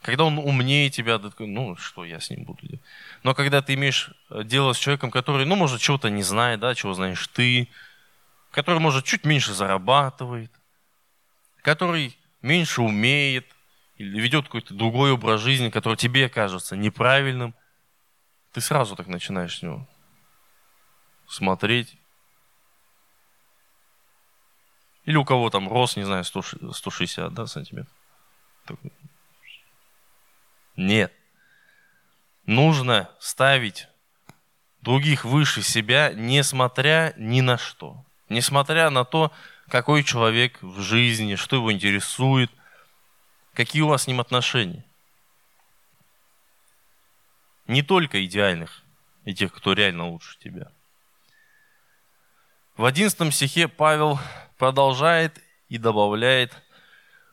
Когда 0.00 0.24
он 0.24 0.38
умнее 0.38 0.90
тебя, 0.90 1.18
ты 1.18 1.30
такой, 1.30 1.46
ну 1.46 1.76
что 1.76 2.04
я 2.04 2.18
с 2.18 2.30
ним 2.30 2.44
буду 2.44 2.66
делать. 2.66 2.82
Но 3.22 3.34
когда 3.34 3.62
ты 3.62 3.74
имеешь 3.74 4.10
э, 4.30 4.42
дело 4.44 4.72
с 4.72 4.78
человеком, 4.78 5.10
который, 5.10 5.46
ну, 5.46 5.54
может, 5.54 5.80
чего-то 5.80 6.10
не 6.10 6.22
знает, 6.22 6.58
да, 6.58 6.74
чего 6.74 6.94
знаешь 6.94 7.28
ты, 7.28 7.68
который, 8.50 8.80
может, 8.80 9.04
чуть 9.04 9.24
меньше 9.24 9.52
зарабатывает, 9.52 10.50
который 11.62 12.16
меньше 12.40 12.82
умеет, 12.82 13.46
или 13.96 14.20
ведет 14.20 14.46
какой-то 14.46 14.74
другой 14.74 15.12
образ 15.12 15.40
жизни, 15.40 15.68
который 15.68 15.96
тебе 15.96 16.28
кажется 16.28 16.76
неправильным, 16.76 17.54
ты 18.52 18.60
сразу 18.60 18.96
так 18.96 19.06
начинаешь 19.06 19.58
с 19.58 19.62
него 19.62 19.86
смотреть 21.28 21.96
или 25.04 25.16
у 25.16 25.24
кого 25.24 25.50
там 25.50 25.68
рост, 25.68 25.96
не 25.96 26.04
знаю, 26.04 26.24
160 26.24 27.32
да, 27.32 27.46
сантиметров. 27.46 27.92
Нет. 30.76 31.12
Нужно 32.46 33.10
ставить 33.18 33.88
других 34.80 35.24
выше 35.24 35.62
себя, 35.62 36.12
несмотря 36.14 37.14
ни 37.16 37.40
на 37.40 37.58
что. 37.58 38.04
Несмотря 38.28 38.90
на 38.90 39.04
то, 39.04 39.32
какой 39.68 40.02
человек 40.02 40.58
в 40.62 40.80
жизни, 40.80 41.34
что 41.34 41.56
его 41.56 41.72
интересует, 41.72 42.50
какие 43.54 43.82
у 43.82 43.88
вас 43.88 44.04
с 44.04 44.06
ним 44.06 44.20
отношения. 44.20 44.84
Не 47.66 47.82
только 47.82 48.24
идеальных 48.24 48.82
и 49.24 49.34
тех, 49.34 49.52
кто 49.52 49.72
реально 49.72 50.08
лучше 50.08 50.38
тебя. 50.38 50.72
В 52.76 52.86
11 52.86 53.34
стихе 53.34 53.68
Павел 53.68 54.18
продолжает 54.56 55.38
и 55.68 55.76
добавляет, 55.76 56.54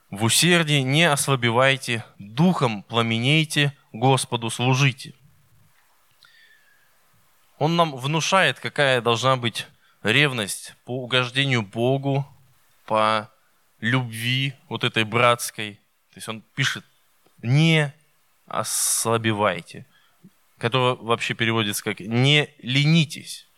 в 0.10 0.25
усердии 0.25 0.82
не 0.82 1.06
ослабевайте, 1.06 2.04
духом 2.17 2.84
пламенейте, 2.84 3.73
Господу 3.93 4.49
служите. 4.49 5.13
Он 7.58 7.78
нам 7.78 7.95
внушает, 7.95 8.60
какая 8.60 9.02
должна 9.02 9.38
быть 9.38 9.65
ревность 10.04 10.73
по 10.84 11.04
угождению 11.04 11.62
Богу, 11.62 12.28
по 12.86 13.32
любви 13.80 14.56
вот 14.67 14.84
этой 14.84 15.06
братской. 15.06 15.75
То 16.12 16.17
есть 16.17 16.28
он 16.28 16.41
пишет, 16.54 16.84
не 17.41 17.93
ослабевайте, 18.45 19.86
которое 20.58 20.95
вообще 20.95 21.34
переводится 21.34 21.84
как 21.84 22.02
не 22.02 22.49
ленитесь. 22.60 23.48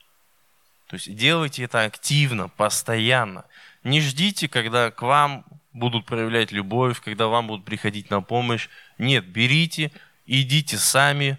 То 0.92 0.96
есть 0.96 1.16
делайте 1.16 1.64
это 1.64 1.86
активно, 1.86 2.50
постоянно. 2.50 3.46
Не 3.86 4.02
ждите, 4.02 4.50
когда 4.50 4.92
к 4.92 5.02
вам 5.04 5.46
будут 5.72 6.06
проявлять 6.06 6.52
любовь, 6.52 7.00
когда 7.00 7.28
вам 7.28 7.48
будут 7.48 7.64
приходить 7.64 8.10
на 8.10 8.22
помощь. 8.22 8.68
Нет, 8.98 9.26
берите, 9.26 9.94
идите 10.26 10.78
сами, 10.78 11.38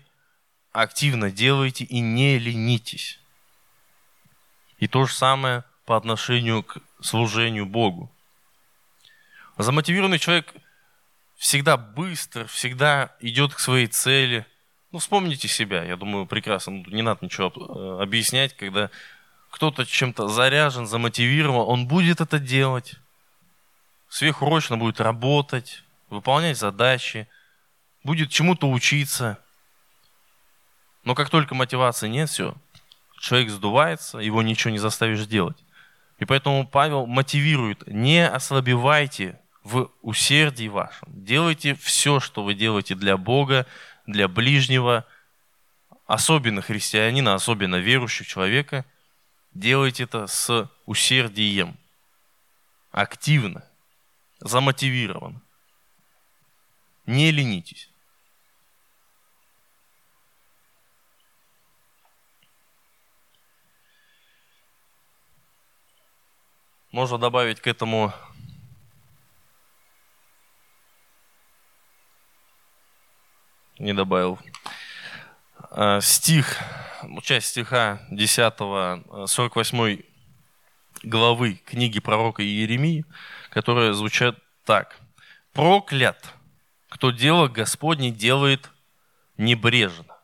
активно 0.73 1.31
делайте 1.31 1.85
и 1.85 2.01
не 2.01 2.39
ленитесь. 2.39 3.21
И 4.79 4.89
то 4.89 5.05
же 5.05 5.13
самое 5.13 5.65
по 5.85 5.99
отношению 5.99 6.63
к 6.63 6.79
служению 7.03 7.67
Богу. 7.67 8.11
Замотивированный 9.59 10.19
человек 10.19 10.55
всегда 11.37 11.77
быстро, 11.77 12.47
всегда 12.47 13.15
идет 13.21 13.53
к 13.53 13.59
своей 13.59 13.87
цели. 13.87 14.47
Ну, 14.93 14.99
вспомните 14.99 15.47
себя, 15.47 15.85
я 15.85 15.99
думаю, 15.99 16.25
прекрасно. 16.25 16.73
Ну, 16.73 16.85
не 16.87 17.03
надо 17.03 17.23
ничего 17.27 17.53
э, 17.55 18.03
объяснять, 18.03 18.57
когда 18.57 18.91
кто-то 19.53 19.85
чем-то 19.85 20.29
заряжен, 20.29 20.87
замотивирован, 20.87 21.69
он 21.69 21.87
будет 21.87 22.23
это 22.23 22.39
делать, 22.39 22.95
сверхурочно 24.09 24.79
будет 24.79 24.99
работать, 24.99 25.85
выполнять 26.09 26.57
задачи, 26.57 27.29
будет 28.03 28.31
чему-то 28.31 28.69
учиться. 28.69 29.39
Но 31.05 31.15
как 31.15 31.29
только 31.29 31.55
мотивации 31.55 32.09
нет, 32.09 32.31
все, 32.31 32.55
человек 33.21 33.51
сдувается, 33.51 34.19
его 34.19 34.41
ничего 34.43 34.71
не 34.71 34.79
заставишь 34.79 35.27
делать. 35.27 35.59
И 36.19 36.25
поэтому 36.25 36.67
Павел 36.67 37.07
мотивирует, 37.07 37.87
не 37.87 38.27
ослабевайте 38.27 39.39
в 39.65 39.91
усердии 40.01 40.69
вашем. 40.69 41.09
Делайте 41.09 41.75
все, 41.75 42.21
что 42.21 42.43
вы 42.43 42.55
делаете 42.55 42.95
для 42.95 43.19
Бога, 43.19 43.67
для 44.07 44.29
ближнего, 44.29 45.05
особенно 46.07 46.63
христианина, 46.63 47.35
особенно 47.35 47.77
верующего 47.77 48.27
человека– 48.27 48.87
Делайте 49.55 50.05
это 50.05 50.27
с 50.27 50.71
усердием, 50.87 51.77
активно, 52.91 53.69
замотивированно. 54.41 55.43
Не 57.07 57.31
ленитесь. 57.31 57.91
Можно 66.91 67.19
добавить 67.19 67.61
к 67.61 67.67
этому 67.67 68.13
не 73.83 73.93
добавил. 73.93 74.39
Э, 75.71 76.01
стих, 76.01 76.59
часть 77.23 77.49
стиха 77.49 78.07
10, 78.11 79.29
48 79.29 79.81
э, 79.81 79.99
главы 81.03 81.55
книги 81.55 82.01
пророка 82.01 82.43
Иеремии, 82.43 83.05
которые 83.51 83.95
звучат 83.95 84.39
так. 84.65 84.99
«Проклят, 85.53 86.35
кто 86.89 87.11
дело 87.11 87.49
Господне 87.49 88.11
делает 88.11 88.71
небрежно. 89.37 90.17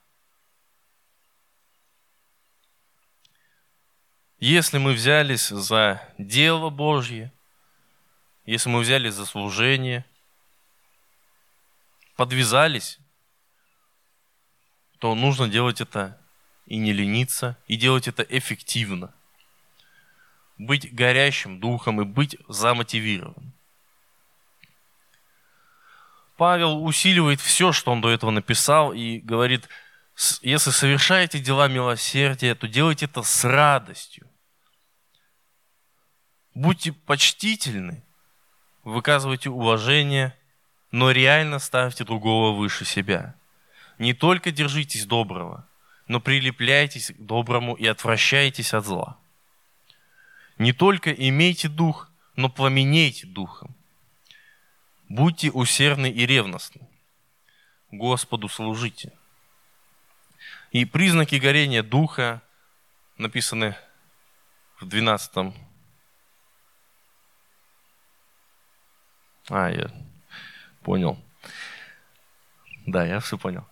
Если 4.38 4.78
мы 4.78 4.92
взялись 4.92 5.48
за 5.48 6.00
дело 6.16 6.70
Божье, 6.70 7.32
если 8.44 8.68
мы 8.68 8.80
взялись 8.80 9.14
за 9.14 9.26
служение, 9.26 10.04
подвязались, 12.16 12.98
то 14.98 15.14
нужно 15.14 15.48
делать 15.48 15.80
это 15.80 16.17
и 16.68 16.76
не 16.76 16.92
лениться, 16.92 17.56
и 17.66 17.76
делать 17.76 18.08
это 18.08 18.22
эффективно. 18.22 19.14
Быть 20.58 20.94
горящим 20.94 21.60
духом 21.60 22.02
и 22.02 22.04
быть 22.04 22.36
замотивированным. 22.46 23.52
Павел 26.36 26.84
усиливает 26.84 27.40
все, 27.40 27.72
что 27.72 27.90
он 27.90 28.00
до 28.00 28.10
этого 28.10 28.30
написал, 28.30 28.92
и 28.92 29.18
говорит, 29.18 29.68
если 30.42 30.70
совершаете 30.70 31.38
дела 31.40 31.68
милосердия, 31.68 32.54
то 32.54 32.68
делайте 32.68 33.06
это 33.06 33.22
с 33.22 33.44
радостью. 33.44 34.28
Будьте 36.54 36.92
почтительны, 36.92 38.04
выказывайте 38.84 39.48
уважение, 39.48 40.36
но 40.90 41.12
реально 41.12 41.60
ставьте 41.60 42.04
другого 42.04 42.54
выше 42.54 42.84
себя. 42.84 43.34
Не 43.98 44.12
только 44.12 44.50
держитесь 44.50 45.06
доброго, 45.06 45.68
но 46.08 46.20
прилепляйтесь 46.20 47.12
к 47.12 47.18
доброму 47.18 47.74
и 47.74 47.86
отвращайтесь 47.86 48.74
от 48.74 48.84
зла. 48.86 49.18
Не 50.56 50.72
только 50.72 51.12
имейте 51.12 51.68
дух, 51.68 52.10
но 52.34 52.48
пламенейте 52.48 53.26
духом. 53.26 53.76
Будьте 55.08 55.50
усердны 55.50 56.10
и 56.10 56.26
ревностны. 56.26 56.88
Господу 57.90 58.48
служите. 58.48 59.12
И 60.72 60.84
признаки 60.84 61.36
горения 61.36 61.82
духа 61.82 62.42
написаны 63.16 63.76
в 64.80 64.86
12 64.86 65.54
А, 69.50 69.70
я 69.70 69.90
понял. 70.82 71.18
Да, 72.86 73.04
я 73.06 73.20
все 73.20 73.38
понял. 73.38 73.66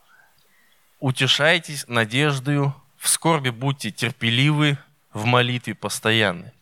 Утешайтесь 0.98 1.84
надеждою, 1.88 2.74
в 2.96 3.08
скорби 3.08 3.50
будьте 3.50 3.90
терпеливы, 3.90 4.78
в 5.12 5.24
молитве 5.26 5.74
постоянны. 5.74 6.52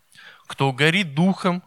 Кто 0.46 0.72
горит 0.72 1.14
духом, 1.14 1.62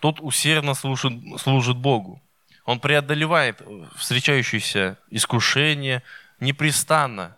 тот 0.00 0.20
усердно 0.20 0.74
служит, 0.74 1.12
служит 1.38 1.76
Богу. 1.76 2.22
Он 2.64 2.80
преодолевает 2.80 3.62
встречающиеся 3.96 4.98
искушения, 5.10 6.02
непрестанно 6.40 7.36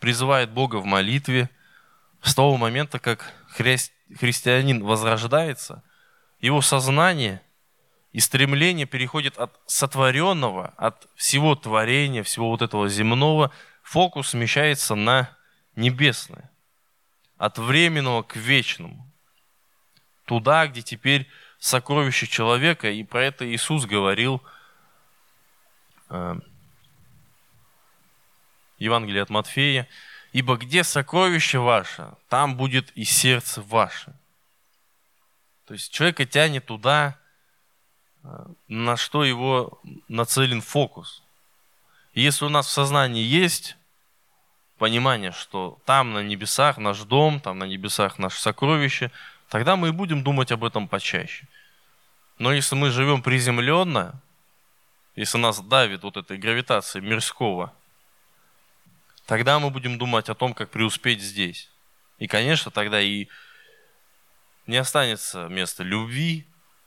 призывает 0.00 0.50
Бога 0.50 0.76
в 0.76 0.84
молитве. 0.84 1.48
С 2.22 2.34
того 2.34 2.56
момента, 2.56 2.98
как 2.98 3.32
хри- 3.56 3.90
христианин 4.18 4.84
возрождается, 4.84 5.82
его 6.40 6.60
сознание 6.60 7.40
и 8.14 8.20
стремление 8.20 8.86
переходит 8.86 9.38
от 9.38 9.60
сотворенного, 9.66 10.72
от 10.76 11.08
всего 11.16 11.56
творения, 11.56 12.22
всего 12.22 12.48
вот 12.48 12.62
этого 12.62 12.88
земного, 12.88 13.50
фокус 13.82 14.28
смещается 14.28 14.94
на 14.94 15.36
небесное. 15.74 16.48
От 17.38 17.58
временного 17.58 18.22
к 18.22 18.36
вечному. 18.36 19.10
Туда, 20.26 20.68
где 20.68 20.80
теперь 20.80 21.28
сокровище 21.58 22.28
человека, 22.28 22.88
и 22.88 23.02
про 23.02 23.24
это 23.24 23.52
Иисус 23.52 23.84
говорил 23.84 24.40
э, 26.08 26.36
Евангелие 28.78 29.22
от 29.24 29.30
Матфея, 29.30 29.88
«Ибо 30.32 30.56
где 30.56 30.84
сокровище 30.84 31.58
ваше, 31.58 32.14
там 32.28 32.56
будет 32.56 32.92
и 32.92 33.02
сердце 33.02 33.60
ваше». 33.60 34.14
То 35.66 35.74
есть 35.74 35.92
человека 35.92 36.24
тянет 36.26 36.66
туда, 36.66 37.18
на 38.68 38.96
что 38.96 39.24
его 39.24 39.80
нацелен 40.08 40.60
фокус. 40.60 41.22
Если 42.14 42.44
у 42.44 42.48
нас 42.48 42.66
в 42.66 42.70
сознании 42.70 43.22
есть 43.22 43.76
понимание, 44.78 45.32
что 45.32 45.78
там 45.84 46.12
на 46.12 46.22
небесах 46.22 46.78
наш 46.78 47.00
дом, 47.00 47.40
там 47.40 47.58
на 47.58 47.64
небесах 47.64 48.18
наше 48.18 48.40
сокровище, 48.40 49.10
тогда 49.48 49.76
мы 49.76 49.88
и 49.88 49.92
будем 49.92 50.22
думать 50.22 50.52
об 50.52 50.64
этом 50.64 50.88
почаще. 50.88 51.46
Но 52.38 52.52
если 52.52 52.74
мы 52.74 52.90
живем 52.90 53.22
приземленно, 53.22 54.20
если 55.16 55.38
нас 55.38 55.60
давит 55.60 56.02
вот 56.02 56.16
этой 56.16 56.38
гравитация 56.38 57.00
мирского, 57.00 57.72
тогда 59.26 59.58
мы 59.58 59.70
будем 59.70 59.98
думать 59.98 60.28
о 60.28 60.34
том, 60.34 60.54
как 60.54 60.70
преуспеть 60.70 61.20
здесь. 61.20 61.70
И, 62.18 62.26
конечно, 62.26 62.70
тогда 62.70 63.00
и 63.00 63.28
не 64.66 64.76
останется 64.76 65.48
места 65.48 65.84
любви, 65.84 66.46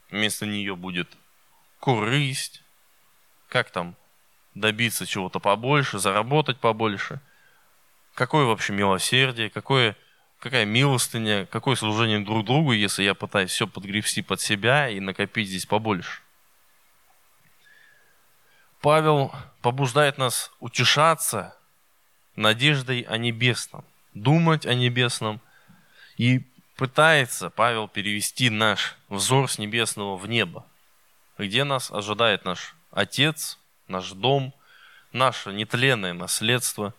вместо 0.10 0.46
нее 0.46 0.76
будет 0.76 1.10
корысть, 1.80 2.64
как 3.50 3.72
там 3.72 3.96
добиться 4.54 5.06
чего-то 5.06 5.40
побольше, 5.40 6.00
заработать 6.00 6.60
побольше, 6.60 7.22
какое 8.14 8.46
вообще 8.46 8.74
милосердие, 8.74 9.50
какое, 9.50 9.96
какая 10.40 10.66
милостыня, 10.66 11.46
какое 11.46 11.76
служение 11.76 12.20
друг 12.20 12.46
другу, 12.46 12.72
если 12.72 13.04
я 13.04 13.14
пытаюсь 13.14 13.52
все 13.52 13.68
подгребсти 13.68 14.22
под 14.22 14.42
себя 14.42 14.90
и 14.90 15.00
накопить 15.00 15.48
здесь 15.48 15.66
побольше. 15.66 16.22
Павел 18.82 19.34
побуждает 19.62 20.18
нас 20.18 20.52
утешаться 20.60 21.58
надеждой 22.36 23.02
о 23.02 23.18
небесном, 23.18 23.84
думать 24.14 24.66
о 24.66 24.74
небесном. 24.74 25.42
И 26.18 26.44
пытается 26.76 27.50
Павел 27.50 27.88
перевести 27.88 28.50
наш 28.50 28.96
взор 29.10 29.50
с 29.50 29.58
небесного 29.58 30.16
в 30.16 30.28
небо 30.28 30.67
где 31.38 31.64
нас 31.64 31.92
ожидает 31.92 32.46
наш 32.46 32.76
Отец, 32.92 33.60
наш 33.88 34.12
дом, 34.12 34.54
наше 35.12 35.54
нетленное 35.54 36.14
наследство. 36.14 36.94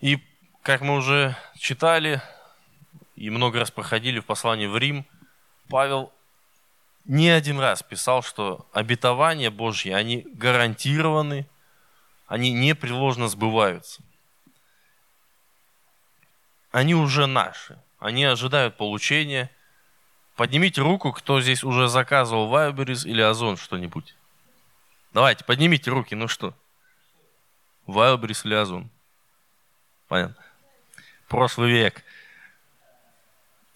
И, 0.00 0.18
как 0.62 0.80
мы 0.80 0.96
уже 0.96 1.36
читали 1.56 2.20
и 3.14 3.30
много 3.30 3.60
раз 3.60 3.70
проходили 3.70 4.18
в 4.18 4.26
послании 4.26 4.66
в 4.66 4.76
Рим, 4.76 5.06
Павел 5.68 6.12
не 7.04 7.28
один 7.28 7.60
раз 7.60 7.82
писал, 7.82 8.22
что 8.22 8.68
обетования 8.72 9.50
Божьи, 9.50 9.90
они 9.92 10.22
гарантированы, 10.32 11.46
они 12.26 12.52
непреложно 12.52 13.28
сбываются. 13.28 14.02
Они 16.70 16.94
уже 16.94 17.26
наши, 17.26 17.80
они 17.98 18.24
ожидают 18.24 18.76
получения– 18.76 19.50
Поднимите 20.36 20.80
руку, 20.80 21.12
кто 21.12 21.40
здесь 21.40 21.64
уже 21.64 21.88
заказывал 21.88 22.48
Вайберис 22.48 23.04
или 23.04 23.20
Озон 23.20 23.56
что-нибудь. 23.56 24.14
Давайте, 25.12 25.44
поднимите 25.44 25.90
руки, 25.90 26.14
ну 26.14 26.28
что? 26.28 26.54
Вайлберис 27.86 28.44
или 28.44 28.54
Озон? 28.54 28.88
Понятно. 30.08 30.42
Прошлый 31.28 31.70
век. 31.70 32.04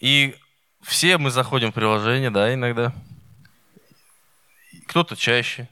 И 0.01 0.37
все 0.81 1.19
мы 1.19 1.31
заходим 1.31 1.71
в 1.71 1.75
приложение, 1.75 2.31
да, 2.31 2.53
иногда. 2.55 2.93
Кто-то 4.87 5.17
чаще. 5.17 5.69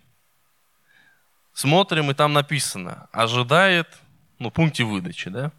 Смотрим, 1.54 2.10
и 2.10 2.14
там 2.14 2.32
написано, 2.32 3.08
ожидает, 3.12 3.88
ну, 4.38 4.50
пункте 4.50 4.84
выдачи, 4.84 5.30
да. 5.30 5.52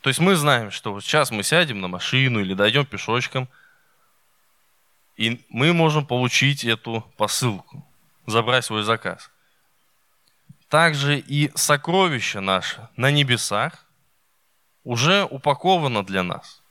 То 0.00 0.08
есть 0.08 0.18
мы 0.18 0.34
знаем, 0.34 0.70
что 0.70 0.92
вот 0.92 1.04
сейчас 1.04 1.30
мы 1.30 1.42
сядем 1.42 1.80
на 1.80 1.88
машину 1.88 2.40
или 2.40 2.54
дойдем 2.54 2.84
пешочком– 2.84 3.48
и 5.20 5.38
мы 5.50 5.74
можем 5.74 6.06
получить 6.06 6.64
эту 6.64 7.02
посылку, 7.18 7.86
забрать 8.24 8.64
свой 8.64 8.84
заказ. 8.84 9.30
Также 10.70 11.18
и 11.18 11.52
сокровище 11.54 12.40
наше 12.40 12.88
на 12.96 13.10
небесах 13.10 13.84
уже 14.82 15.24
упаковано 15.24 16.02
для 16.06 16.22
нас. 16.22 16.62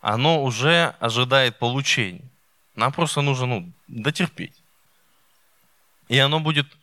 Оно 0.00 0.42
уже 0.42 0.94
ожидает 1.00 1.58
получения. 1.58 2.24
Нам 2.74 2.92
просто 2.92 3.20
нужно 3.20 3.46
ну, 3.46 3.72
дотерпеть. 3.88 4.62
И 6.08 6.18
оно 6.18 6.40
будет 6.40 6.78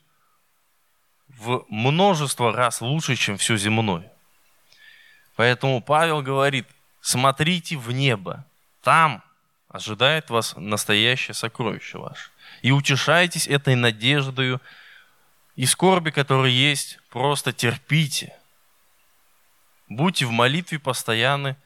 в 1.28 1.66
множество 1.70 2.54
раз 2.54 2.82
лучше, 2.82 3.16
чем 3.16 3.38
все 3.38 3.58
земное. 3.58 4.14
Поэтому 5.36 5.82
Павел 5.82 6.22
говорит, 6.22 6.68
смотрите 7.02 7.78
в 7.78 7.92
небо. 7.92 8.46
Там 8.84 9.25
ожидает 9.76 10.30
вас 10.30 10.56
настоящее 10.56 11.34
сокровище 11.34 11.98
ваше. 11.98 12.30
И 12.62 12.72
утешайтесь 12.72 13.48
этой 13.48 13.76
надеждою 13.76 14.62
и 15.56 15.66
скорби, 15.66 16.12
которые 16.12 16.56
есть, 16.58 17.00
просто 17.10 17.52
терпите. 17.52 18.34
Будьте 19.90 20.26
в 20.26 20.32
молитве 20.32 20.80
постоянны 20.80 21.58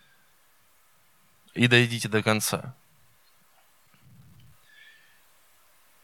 и 1.53 1.67
дойдите 1.67 2.09
до 2.09 2.23
конца. 2.23 2.75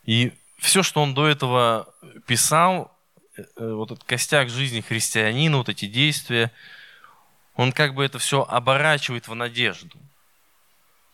И 0.03 0.31
все, 0.59 0.83
что 0.83 1.01
он 1.01 1.15
до 1.15 1.27
этого 1.27 1.93
писал, 2.27 2.95
э, 3.35 3.43
вот 3.57 3.91
этот 3.91 4.03
костяк 4.03 4.49
жизни 4.49 4.81
христианина, 4.81 5.57
вот 5.57 5.69
эти 5.69 5.87
действия, 5.87 6.51
он 7.55 7.71
как 7.71 7.95
бы 7.95 8.05
это 8.05 8.19
все 8.19 8.43
оборачивает 8.43 9.27
в 9.27 9.33
надежду. 9.33 9.97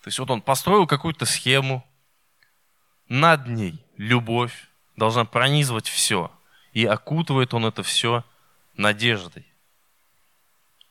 То 0.01 0.07
есть 0.07 0.19
вот 0.19 0.29
он 0.31 0.41
построил 0.41 0.87
какую-то 0.87 1.25
схему, 1.25 1.85
над 3.07 3.47
ней 3.47 3.83
любовь 3.97 4.67
должна 4.95 5.25
пронизывать 5.25 5.87
все. 5.87 6.31
И 6.73 6.85
окутывает 6.85 7.53
он 7.53 7.65
это 7.65 7.83
все 7.83 8.23
надеждой. 8.75 9.45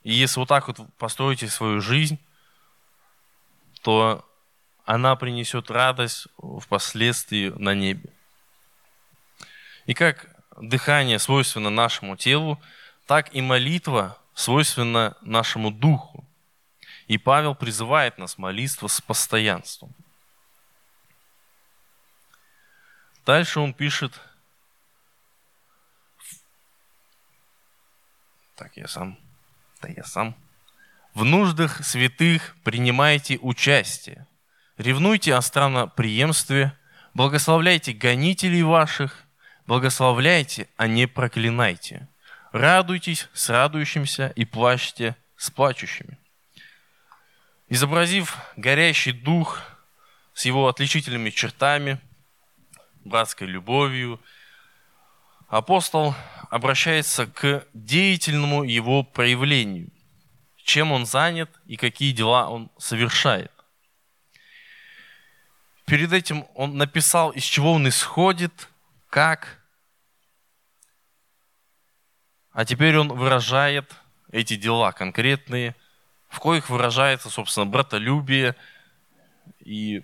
И 0.02 0.12
если 0.12 0.38
вот 0.38 0.48
так 0.48 0.68
вот 0.68 0.78
построите 0.96 1.48
свою 1.48 1.80
жизнь, 1.80 2.18
то 3.82 4.26
она 4.84 5.16
принесет 5.16 5.70
радость 5.70 6.26
впоследствии 6.60 7.48
на 7.50 7.74
небе. 7.74 8.10
И 9.86 9.94
как 9.94 10.28
дыхание 10.60 11.18
свойственно 11.18 11.70
нашему 11.70 12.16
телу, 12.16 12.60
так 13.06 13.34
и 13.34 13.40
молитва 13.40 14.18
свойственна 14.34 15.16
нашему 15.20 15.70
духу. 15.70 16.24
И 17.10 17.18
Павел 17.18 17.56
призывает 17.56 18.18
нас 18.18 18.38
молиться 18.38 18.86
с 18.86 19.00
постоянством. 19.00 19.92
Дальше 23.26 23.58
он 23.58 23.74
пишет, 23.74 24.12
так 28.54 28.76
я 28.76 28.86
сам, 28.86 29.18
да 29.82 29.88
я 29.88 30.04
сам. 30.04 30.36
В 31.12 31.24
нуждах 31.24 31.84
святых 31.84 32.54
принимайте 32.62 33.38
участие. 33.38 34.28
Ревнуйте 34.78 35.34
о 35.34 35.42
странноприемстве, 35.42 36.78
благословляйте 37.14 37.92
гонителей 37.92 38.62
ваших, 38.62 39.24
благословляйте, 39.66 40.68
а 40.76 40.86
не 40.86 41.08
проклинайте. 41.08 42.06
Радуйтесь 42.52 43.28
с 43.32 43.48
радующимся 43.50 44.28
и 44.36 44.44
плачьте 44.44 45.16
с 45.36 45.50
плачущими. 45.50 46.19
Изобразив 47.72 48.36
горящий 48.56 49.12
дух 49.12 49.62
с 50.34 50.44
его 50.44 50.66
отличительными 50.66 51.30
чертами, 51.30 52.00
братской 53.04 53.46
любовью, 53.46 54.20
апостол 55.46 56.16
обращается 56.50 57.26
к 57.26 57.64
деятельному 57.72 58.64
его 58.64 59.04
проявлению, 59.04 59.92
чем 60.56 60.90
он 60.90 61.06
занят 61.06 61.48
и 61.64 61.76
какие 61.76 62.10
дела 62.10 62.50
он 62.50 62.72
совершает. 62.76 63.52
Перед 65.86 66.12
этим 66.12 66.48
он 66.56 66.76
написал, 66.76 67.30
из 67.30 67.44
чего 67.44 67.74
он 67.74 67.88
исходит, 67.88 68.68
как, 69.08 69.62
а 72.50 72.64
теперь 72.64 72.98
он 72.98 73.10
выражает 73.10 73.94
эти 74.32 74.56
дела 74.56 74.90
конкретные, 74.90 75.76
в 76.30 76.38
коих 76.38 76.70
выражается, 76.70 77.28
собственно, 77.28 77.66
братолюбие 77.66 78.56
и 79.58 80.02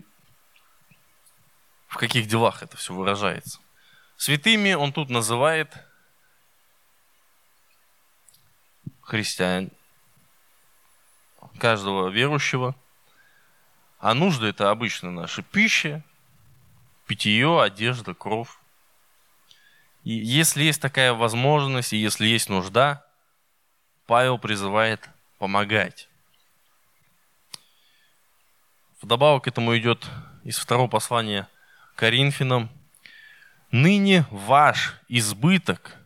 в 1.87 1.97
каких 1.97 2.27
делах 2.27 2.63
это 2.63 2.77
все 2.77 2.93
выражается. 2.93 3.61
Святыми 4.17 4.75
он 4.75 4.93
тут 4.93 5.09
называет 5.09 5.73
христиан, 9.03 9.71
каждого 11.59 12.09
верующего. 12.09 12.75
А 13.99 14.13
нужды 14.13 14.49
это 14.49 14.71
обычно 14.71 15.11
наша 15.11 15.43
пища, 15.43 16.03
питье, 17.07 17.63
одежда, 17.63 18.15
кровь. 18.15 18.51
И 20.03 20.13
если 20.13 20.65
есть 20.65 20.83
такая 20.83 21.13
возможность, 21.15 21.93
и 21.93 21.97
если 21.97 22.27
есть 22.27 22.49
нужда, 22.49 23.07
Павел 24.07 24.39
призывает 24.39 25.09
помогать. 25.39 26.09
Вдобавок 29.03 29.45
к 29.45 29.49
этому 29.49 29.77
идет 29.77 30.07
из 30.43 30.59
второго 30.59 30.89
послания 30.89 31.49
Коринфянам, 31.97 32.71
ныне 33.71 34.27
ваш 34.31 34.95
избыток 35.09 35.97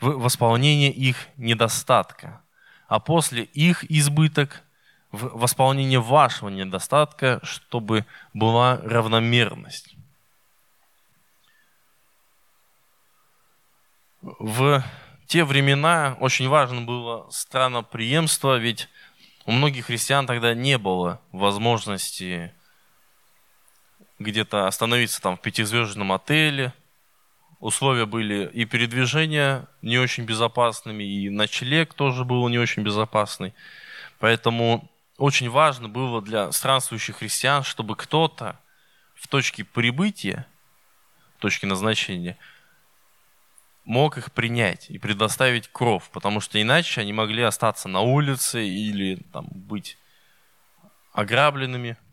в 0.00 0.12
восполнении 0.18 0.90
их 0.90 1.16
недостатка, 1.36 2.42
а 2.86 3.00
после 3.00 3.42
их 3.42 3.90
избыток 3.90 4.62
в 5.10 5.38
восполнении 5.38 5.96
вашего 5.96 6.48
недостатка, 6.48 7.40
чтобы 7.42 8.04
была 8.34 8.76
равномерность. 8.82 9.96
В 14.20 14.84
те 15.26 15.44
времена 15.44 16.16
очень 16.20 16.48
важно 16.48 16.82
было 16.82 17.28
страноприемство, 17.30 18.58
ведь 18.58 18.88
у 19.48 19.50
многих 19.50 19.86
христиан 19.86 20.26
тогда 20.26 20.52
не 20.52 20.76
было 20.76 21.22
возможности 21.32 22.52
где-то 24.18 24.66
остановиться 24.66 25.22
там 25.22 25.38
в 25.38 25.40
пятизвездном 25.40 26.12
отеле. 26.12 26.74
Условия 27.58 28.04
были 28.04 28.46
и 28.52 28.66
передвижение 28.66 29.66
не 29.80 29.96
очень 29.96 30.24
безопасными, 30.24 31.02
и 31.02 31.30
ночлег 31.30 31.94
тоже 31.94 32.26
был 32.26 32.46
не 32.48 32.58
очень 32.58 32.82
безопасный. 32.82 33.54
Поэтому 34.18 34.86
очень 35.16 35.48
важно 35.48 35.88
было 35.88 36.20
для 36.20 36.52
странствующих 36.52 37.16
христиан, 37.16 37.62
чтобы 37.62 37.96
кто-то 37.96 38.60
в 39.14 39.28
точке 39.28 39.64
прибытия, 39.64 40.46
в 41.38 41.40
точке 41.40 41.66
назначения, 41.66 42.36
мог 43.88 44.18
их 44.18 44.32
принять 44.32 44.88
и 44.90 44.98
предоставить 44.98 45.68
кров, 45.68 46.10
потому 46.10 46.40
что 46.40 46.60
иначе 46.60 47.00
они 47.00 47.12
могли 47.12 47.42
остаться 47.42 47.88
на 47.88 48.00
улице 48.00 48.64
или 48.66 49.16
там, 49.32 49.46
быть 49.50 49.98
ограбленными– 51.12 51.96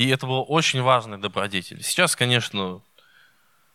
и 0.00 0.08
это 0.08 0.26
был 0.26 0.46
очень 0.48 0.80
важный 0.80 1.18
добродетель. 1.18 1.82
Сейчас, 1.82 2.16
конечно, 2.16 2.80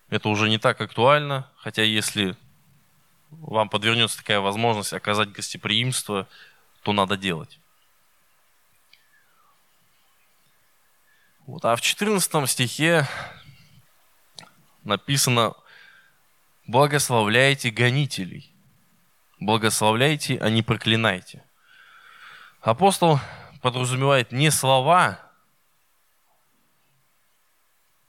это 0.09 0.27
уже 0.27 0.49
не 0.49 0.57
так 0.57 0.81
актуально, 0.81 1.47
хотя 1.55 1.83
если 1.83 2.35
вам 3.29 3.69
подвернется 3.69 4.17
такая 4.17 4.39
возможность 4.39 4.91
оказать 4.91 5.31
гостеприимство, 5.31 6.27
то 6.81 6.93
надо 6.93 7.15
делать. 7.15 7.59
Вот, 11.45 11.63
а 11.63 11.75
в 11.75 11.81
14 11.81 12.49
стихе 12.49 13.07
написано 14.83 15.53
«Благословляйте 16.67 17.69
гонителей, 17.69 18.53
благословляйте, 19.39 20.37
а 20.37 20.49
не 20.49 20.63
проклинайте». 20.63 21.43
Апостол 22.61 23.19
подразумевает 23.61 24.31
не 24.31 24.49
слова, 24.49 25.19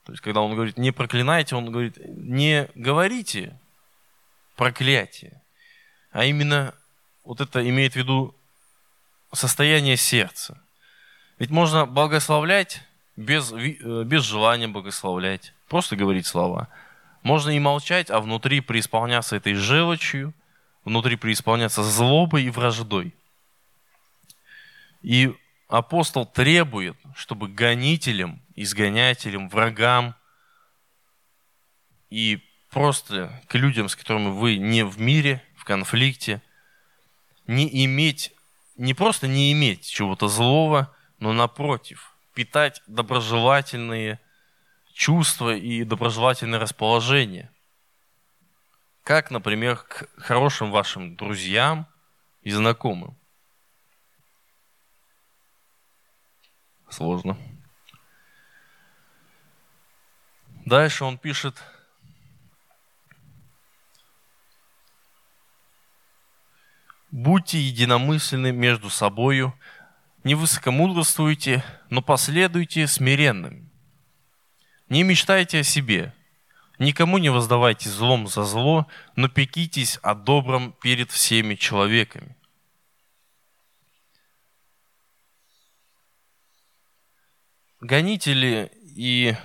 то 0.07 0.13
есть, 0.13 0.23
когда 0.23 0.39
он 0.39 0.55
говорит 0.55 0.77
«не 0.77 0.91
проклинайте», 0.91 1.55
он 1.55 1.69
говорит 1.69 1.97
«не 1.97 2.69
говорите 2.75 3.59
проклятие», 4.55 5.41
а 6.11 6.23
именно 6.23 6.73
вот 7.25 7.41
это 7.41 7.67
имеет 7.67 7.93
в 7.93 7.95
виду 7.97 8.33
состояние 9.33 9.97
сердца. 9.97 10.63
Ведь 11.39 11.49
можно 11.49 11.85
благословлять 11.85 12.81
без, 13.17 13.51
э, 13.51 14.03
без 14.05 14.23
желания 14.23 14.69
благословлять, 14.69 15.53
просто 15.67 15.97
говорить 15.97 16.25
слова. 16.25 16.69
Можно 17.27 17.49
и 17.49 17.59
молчать, 17.59 18.09
а 18.09 18.21
внутри 18.21 18.61
преисполняться 18.61 19.35
этой 19.35 19.53
желчью, 19.53 20.33
внутри 20.85 21.17
преисполняться 21.17 21.83
злобой 21.83 22.45
и 22.45 22.49
враждой. 22.49 23.13
И 25.01 25.35
апостол 25.67 26.25
требует, 26.25 26.95
чтобы 27.17 27.49
гонителям, 27.49 28.41
изгонятелям, 28.55 29.49
врагам 29.49 30.15
и 32.09 32.41
просто 32.69 33.43
к 33.49 33.55
людям, 33.55 33.89
с 33.89 33.97
которыми 33.97 34.29
вы 34.29 34.55
не 34.55 34.85
в 34.85 34.97
мире, 35.01 35.43
в 35.57 35.65
конфликте, 35.65 36.41
не 37.45 37.67
иметь, 37.83 38.31
не 38.77 38.93
просто 38.93 39.27
не 39.27 39.51
иметь 39.51 39.85
чего-то 39.85 40.29
злого, 40.29 40.95
но 41.19 41.33
напротив, 41.33 42.15
питать 42.33 42.81
доброжелательные 42.87 44.21
чувства 44.97 45.55
и 45.55 45.83
доброжелательное 45.83 46.57
расположение. 46.57 47.51
Как, 49.03 49.29
например, 49.29 49.77
к 49.77 50.09
хорошим 50.17 50.71
вашим 50.71 51.15
друзьям 51.15 51.87
и 52.41 52.49
знакомым. 52.49 53.15
Сложно. 56.89 57.37
Дальше 60.65 61.05
он 61.05 61.19
пишет, 61.19 61.61
«Будьте 67.11 67.59
единомысленны 67.59 68.51
между 68.51 68.89
собою, 68.89 69.53
не 70.23 70.33
высокомудрствуйте, 70.33 71.63
но 71.89 72.01
последуйте 72.01 72.87
смиренным. 72.87 73.66
Не 74.89 75.03
мечтайте 75.03 75.59
о 75.59 75.63
себе, 75.63 76.13
Никому 76.79 77.17
не 77.17 77.29
воздавайте 77.29 77.89
злом 77.89 78.27
за 78.27 78.43
зло, 78.43 78.87
но 79.15 79.29
пекитесь 79.29 79.97
о 80.03 80.13
добром 80.13 80.73
перед 80.73 81.09
всеми 81.09 81.55
человеками. 81.55 82.35
Гонители 87.81 88.71
и 88.95 89.35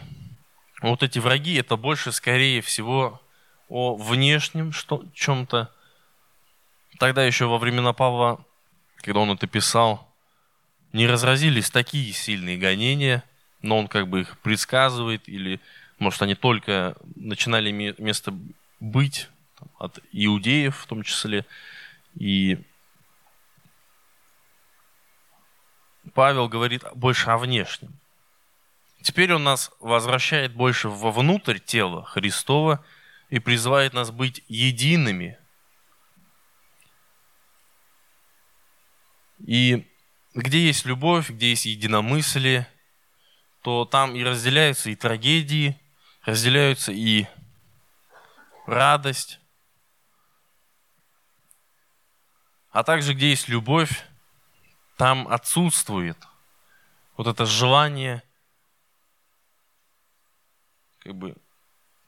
вот 0.83 1.03
эти 1.03 1.19
враги, 1.19 1.55
это 1.55 1.77
больше, 1.77 2.13
скорее 2.13 2.61
всего, 2.61 3.23
о 3.69 3.95
внешнем 3.95 4.73
что, 4.73 5.05
чем-то. 5.15 5.75
Тогда 6.99 7.25
еще 7.25 7.47
во 7.47 7.59
времена 7.59 7.95
Павла, 7.95 8.45
когда 8.97 9.21
он 9.21 9.31
это 9.31 9.47
писал, 9.47 10.15
не 10.93 11.07
разразились 11.07 11.71
такие 11.71 12.13
сильные 12.13 12.59
гонения, 12.59 13.25
но 13.63 13.79
он 13.79 13.89
как 13.89 14.09
бы 14.09 14.21
их 14.21 14.39
предсказывает 14.41 15.29
или 15.29 15.61
может, 16.03 16.21
они 16.23 16.35
только 16.35 16.97
начинали 17.15 17.71
место 17.71 18.35
быть 18.81 19.29
там, 19.57 19.69
от 19.79 20.01
иудеев 20.11 20.77
в 20.77 20.87
том 20.87 21.05
числе. 21.05 21.47
И 22.19 22.59
Павел 26.13 26.49
говорит 26.49 26.83
больше 26.97 27.31
о 27.31 27.39
внешнем. 27.39 27.93
Теперь 29.03 29.33
он 29.33 29.45
нас 29.45 29.71
возвращает 29.79 30.53
больше 30.55 30.89
вовнутрь 30.89 31.61
тела 31.61 32.05
Христова 32.05 32.85
и 33.31 33.39
призывает 33.39 33.93
нас 33.93 34.11
быть 34.11 34.43
едиными. 34.49 35.39
И 39.39 39.87
где 40.35 40.67
есть 40.67 40.85
любовь, 40.85 41.31
где 41.31 41.51
есть 41.51 41.67
единомыслие, 41.67 42.69
то 43.63 43.85
там 43.85 44.15
и 44.15 44.25
разделяются 44.25 44.91
и 44.91 44.97
трагедии, 44.97 45.81
разделяются 46.23 46.93
и 46.93 47.27
радость, 48.67 49.39
а 52.71 52.83
также 52.83 53.15
где 53.15 53.31
есть 53.31 53.49
любовь, 53.49 54.05
там 54.97 55.29
отсутствует 55.29 56.19
вот 57.17 57.27
это 57.27 57.47
желание 57.47 58.23
как 61.01 61.15
бы 61.15 61.37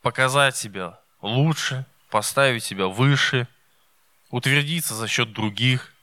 показать 0.02 0.56
себя 0.56 1.00
лучше, 1.20 1.86
поставить 2.10 2.64
себя 2.64 2.86
выше, 2.86 3.48
утвердиться 4.30 4.94
за 4.94 5.06
счет 5.08 5.32
других 5.32 5.93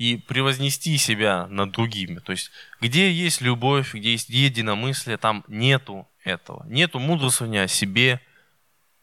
и 0.00 0.16
превознести 0.16 0.96
себя 0.96 1.46
над 1.48 1.72
другими. 1.72 2.20
То 2.20 2.32
есть, 2.32 2.50
где 2.80 3.12
есть 3.12 3.42
любовь, 3.42 3.92
где 3.92 4.12
есть 4.12 4.30
единомыслие, 4.30 5.18
там 5.18 5.44
нету 5.46 6.08
этого. 6.24 6.64
Нету 6.68 6.98
мудрствования 6.98 7.64
о 7.64 7.68
себе, 7.68 8.18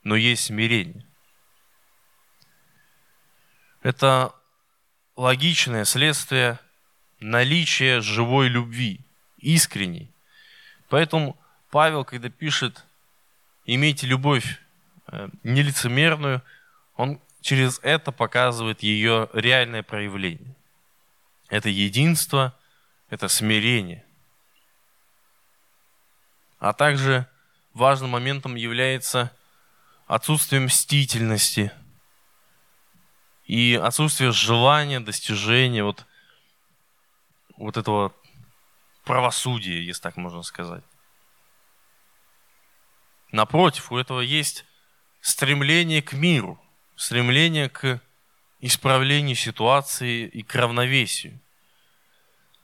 но 0.02 0.16
есть 0.16 0.46
смирение. 0.46 1.06
Это 3.84 4.34
логичное 5.16 5.86
следствие 5.86 6.58
наличия 7.20 8.02
живой 8.02 8.48
любви, 8.48 9.02
искренней. 9.38 10.12
Поэтому 10.90 11.38
Павел, 11.70 12.06
когда 12.06 12.30
пишет 12.30 12.84
«имейте 13.68 14.08
любовь 14.08 14.60
э, 15.06 15.30
нелицемерную», 15.44 16.42
он 16.96 17.22
через 17.42 17.80
это 17.84 18.12
показывает 18.12 18.82
ее 18.82 19.30
реальное 19.34 19.84
проявление. 19.84 20.57
Это 21.50 21.70
единство, 21.70 22.58
это 23.10 23.28
смирение. 23.28 24.06
А 26.60 26.74
также 26.74 27.28
важным 27.74 28.12
моментом 28.12 28.56
является 28.56 29.32
отсутствие 30.08 30.62
мстительности 30.62 31.72
и 33.46 33.80
отсутствие 33.82 34.32
желания, 34.32 35.00
достижения 35.00 35.84
вот, 35.84 36.06
вот 37.56 37.78
этого 37.78 38.14
правосудия, 39.06 39.82
если 39.84 40.02
так 40.02 40.18
можно 40.18 40.44
сказать. 40.44 40.84
Напротив, 43.32 43.92
у 43.92 43.98
этого 43.98 44.22
есть 44.22 44.66
стремление 45.22 46.02
к 46.02 46.14
миру, 46.14 46.62
стремление 46.96 47.70
к 47.70 48.02
исправлению 48.60 49.36
ситуации 49.36 50.26
и 50.26 50.44
к 50.44 50.56
равновесию. 50.56 51.40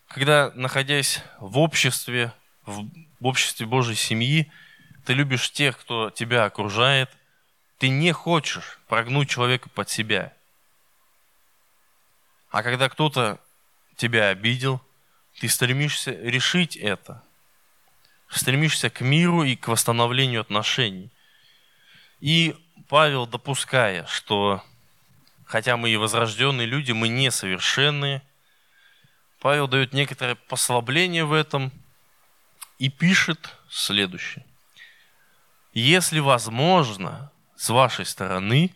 Когда, 0.08 0.52
находясь 0.56 1.22
в 1.40 1.58
обществе, 1.58 2.34
в 2.66 2.88
обществе 3.22 3.66
Божьей 3.66 3.96
семьи, 3.96 4.52
ты 5.06 5.14
любишь 5.14 5.52
тех, 5.52 5.78
кто 5.78 6.10
тебя 6.10 6.46
окружает, 6.46 7.10
ты 7.78 7.90
не 7.90 8.12
хочешь 8.12 8.80
прогнуть 8.88 9.30
человека 9.30 9.70
под 9.70 9.90
себя. 9.90 10.34
А 12.50 12.64
когда 12.64 12.88
кто-то 12.90 13.40
тебя 13.96 14.30
обидел, 14.30 14.82
ты 15.40 15.50
стремишься 15.50 16.12
решить 16.12 16.78
это, 16.78 17.24
стремишься 18.30 18.90
к 18.90 19.02
миру 19.02 19.44
и 19.44 19.56
к 19.56 19.68
восстановлению 19.68 20.42
отношений. 20.42 21.10
И 22.20 22.56
Павел, 22.88 23.26
допуская, 23.26 24.06
что 24.06 24.64
хотя 25.54 25.78
мы 25.78 25.90
и 25.90 25.98
возрожденные 25.98 26.68
люди, 26.68 26.92
мы 26.92 27.08
несовершенные, 27.08 28.22
Павел 29.40 29.68
дает 29.68 29.94
некоторое 29.94 30.36
послабление 30.36 31.24
в 31.24 31.34
этом– 31.34 31.72
и 32.84 32.90
пишет 32.90 33.56
следующее. 33.70 34.46
Если 35.74 36.20
возможно, 36.20 37.32
с 37.56 37.70
вашей 37.70 38.06
стороны, 38.06 38.72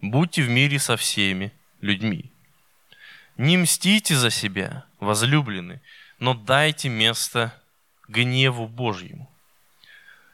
будьте 0.00 0.42
в 0.42 0.48
мире 0.48 0.78
со 0.78 0.96
всеми 0.96 1.52
людьми. 1.80 2.32
Не 3.36 3.56
мстите 3.56 4.16
за 4.16 4.30
себя, 4.30 4.86
возлюбленные, 4.98 5.80
но 6.18 6.34
дайте 6.34 6.88
место 6.88 7.54
гневу 8.08 8.66
Божьему. 8.66 9.30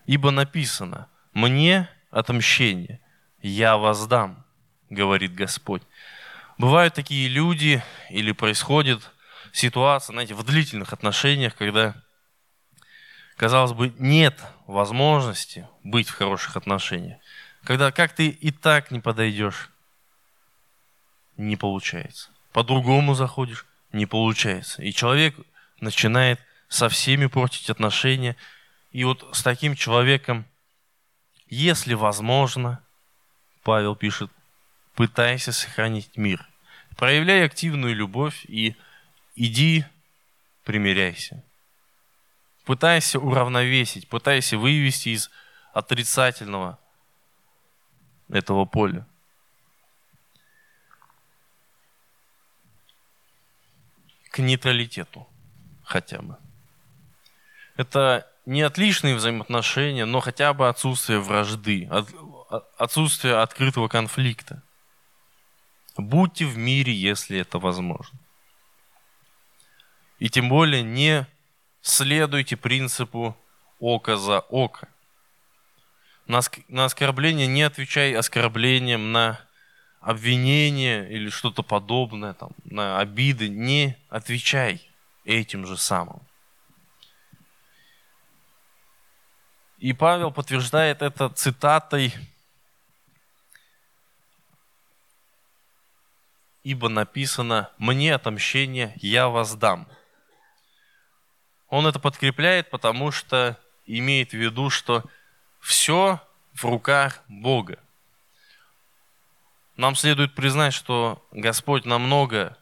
Ибо 0.06 0.30
написано, 0.30 1.08
мне 1.34 1.88
отмщение, 2.10 3.00
я 3.42 3.76
воздам, 3.76 4.43
говорит 4.90 5.34
Господь. 5.34 5.82
Бывают 6.58 6.94
такие 6.94 7.28
люди 7.28 7.82
или 8.10 8.32
происходит 8.32 9.10
ситуация, 9.52 10.12
знаете, 10.12 10.34
в 10.34 10.42
длительных 10.44 10.92
отношениях, 10.92 11.54
когда 11.56 11.94
казалось 13.36 13.72
бы, 13.72 13.92
нет 13.98 14.40
возможности 14.66 15.68
быть 15.82 16.08
в 16.08 16.14
хороших 16.14 16.56
отношениях. 16.56 17.18
Когда 17.64 17.90
как 17.90 18.12
ты 18.12 18.28
и 18.28 18.50
так 18.50 18.90
не 18.90 19.00
подойдешь, 19.00 19.70
не 21.36 21.56
получается. 21.56 22.30
По-другому 22.52 23.14
заходишь, 23.14 23.66
не 23.92 24.06
получается. 24.06 24.82
И 24.82 24.92
человек 24.92 25.34
начинает 25.80 26.40
со 26.68 26.88
всеми 26.88 27.26
портить 27.26 27.70
отношения. 27.70 28.36
И 28.92 29.04
вот 29.04 29.28
с 29.32 29.42
таким 29.42 29.74
человеком, 29.74 30.46
если 31.48 31.94
возможно, 31.94 32.80
Павел 33.62 33.96
пишет, 33.96 34.30
пытайся 34.94 35.52
сохранить 35.52 36.16
мир. 36.16 36.48
Проявляй 36.96 37.44
активную 37.44 37.94
любовь 37.94 38.44
и 38.46 38.76
иди 39.34 39.84
примиряйся. 40.64 41.42
Пытайся 42.64 43.18
уравновесить, 43.18 44.08
пытайся 44.08 44.56
вывести 44.56 45.10
из 45.10 45.30
отрицательного 45.72 46.78
этого 48.28 48.64
поля. 48.64 49.06
К 54.30 54.38
нейтралитету 54.38 55.28
хотя 55.84 56.22
бы. 56.22 56.36
Это 57.76 58.28
не 58.46 58.62
отличные 58.62 59.14
взаимоотношения, 59.14 60.04
но 60.06 60.20
хотя 60.20 60.52
бы 60.54 60.68
отсутствие 60.68 61.20
вражды, 61.20 61.88
отсутствие 62.78 63.36
открытого 63.36 63.88
конфликта. 63.88 64.62
Будьте 65.96 66.44
в 66.44 66.58
мире, 66.58 66.92
если 66.92 67.38
это 67.38 67.58
возможно. 67.58 68.18
И 70.18 70.28
тем 70.28 70.48
более 70.48 70.82
не 70.82 71.26
следуйте 71.82 72.56
принципу 72.56 73.36
око 73.78 74.16
за 74.16 74.40
око. 74.40 74.88
На, 76.26 76.40
на 76.68 76.86
оскорбление 76.86 77.46
не 77.46 77.62
отвечай 77.62 78.14
оскорблением, 78.14 79.12
на 79.12 79.40
обвинение 80.00 81.10
или 81.10 81.28
что-то 81.30 81.62
подобное, 81.62 82.34
там, 82.34 82.50
на 82.64 82.98
обиды 82.98 83.48
не 83.48 83.96
отвечай 84.08 84.88
этим 85.24 85.66
же 85.66 85.76
самым. 85.76 86.20
И 89.78 89.92
Павел 89.92 90.30
подтверждает 90.30 91.02
это 91.02 91.28
цитатой 91.28 92.14
ибо 96.64 96.88
написано 96.88 97.70
«Мне 97.78 98.14
отомщение 98.14 98.94
я 98.96 99.28
воздам». 99.28 99.86
Он 101.68 101.86
это 101.86 102.00
подкрепляет, 102.00 102.70
потому 102.70 103.12
что 103.12 103.58
имеет 103.86 104.30
в 104.30 104.34
виду, 104.34 104.70
что 104.70 105.04
все 105.60 106.20
в 106.54 106.64
руках 106.64 107.22
Бога. 107.28 107.78
Нам 109.76 109.94
следует 109.94 110.34
признать, 110.34 110.72
что 110.72 111.26
Господь 111.32 111.84
намного, 111.84 112.56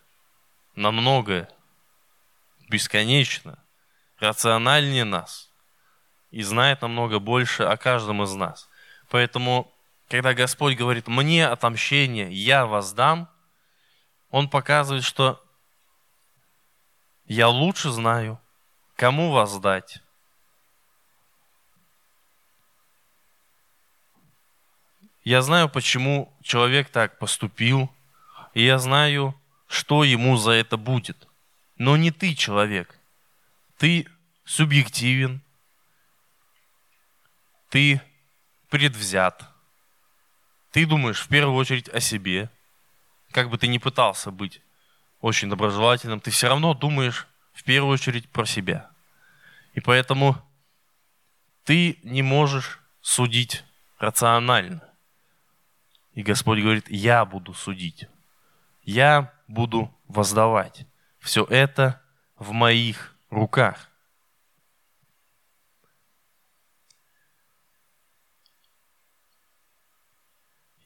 намного, 0.74 1.48
бесконечно, 2.68 3.58
рациональнее 4.18 5.04
нас 5.04 5.50
и 6.30 6.42
знает 6.42 6.82
намного 6.82 7.18
больше 7.18 7.64
о 7.64 7.76
каждом 7.76 8.22
из 8.22 8.32
нас. 8.32 8.68
Поэтому, 9.10 9.70
когда 10.08 10.32
Господь 10.32 10.76
говорит 10.76 11.06
«мне 11.06 11.46
отомщение, 11.46 12.32
я 12.32 12.66
воздам», 12.66 13.28
Он 14.32 14.48
показывает, 14.48 15.04
что 15.04 15.44
я 17.26 17.48
лучше 17.48 17.90
знаю, 17.90 18.40
кому 18.96 19.30
воздать. 19.30 20.02
Я 25.22 25.42
знаю, 25.42 25.68
почему 25.68 26.34
человек 26.42 26.88
так 26.88 27.18
поступил, 27.18 27.92
и 28.54 28.64
я 28.64 28.78
знаю, 28.78 29.38
что 29.68 30.02
ему 30.02 30.38
за 30.38 30.52
это 30.52 30.78
будет. 30.78 31.28
Но 31.76 31.98
не 31.98 32.10
ты 32.10 32.34
человек. 32.34 32.98
Ты 33.76 34.08
субъективен, 34.46 35.42
ты 37.68 38.00
предвзят. 38.70 39.44
Ты 40.70 40.86
думаешь 40.86 41.20
в 41.20 41.28
первую 41.28 41.54
очередь 41.56 41.90
о 41.90 42.00
себе. 42.00 42.50
Как 43.32 43.48
бы 43.48 43.58
ты 43.58 43.66
ни 43.66 43.78
пытался 43.78 44.30
быть 44.30 44.60
очень 45.20 45.48
доброжелательным, 45.48 46.20
ты 46.20 46.30
все 46.30 46.48
равно 46.48 46.74
думаешь 46.74 47.26
в 47.52 47.64
первую 47.64 47.94
очередь 47.94 48.28
про 48.28 48.44
себя. 48.44 48.90
И 49.72 49.80
поэтому 49.80 50.36
ты 51.64 51.98
не 52.02 52.22
можешь 52.22 52.80
судить 53.00 53.64
рационально. 53.98 54.82
И 56.14 56.22
Господь 56.22 56.60
говорит, 56.60 56.90
я 56.90 57.24
буду 57.24 57.54
судить. 57.54 58.06
Я 58.82 59.32
буду 59.48 59.92
воздавать. 60.08 60.86
Все 61.18 61.44
это 61.44 62.02
в 62.36 62.52
моих 62.52 63.14
руках. 63.30 63.88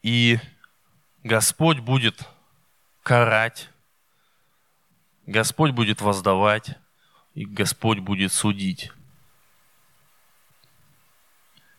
И 0.02 0.38
Господь 1.24 1.80
будет 1.80 2.28
карать, 3.06 3.70
Господь 5.26 5.70
будет 5.70 6.00
воздавать, 6.00 6.76
и 7.34 7.44
Господь 7.44 8.00
будет 8.00 8.32
судить. 8.32 8.90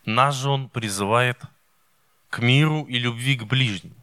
Нас 0.06 0.36
же 0.36 0.50
Он 0.50 0.70
призывает 0.70 1.42
к 2.30 2.40
миру 2.40 2.86
и 2.86 2.98
любви 2.98 3.36
к 3.36 3.44
ближнему. 3.44 4.02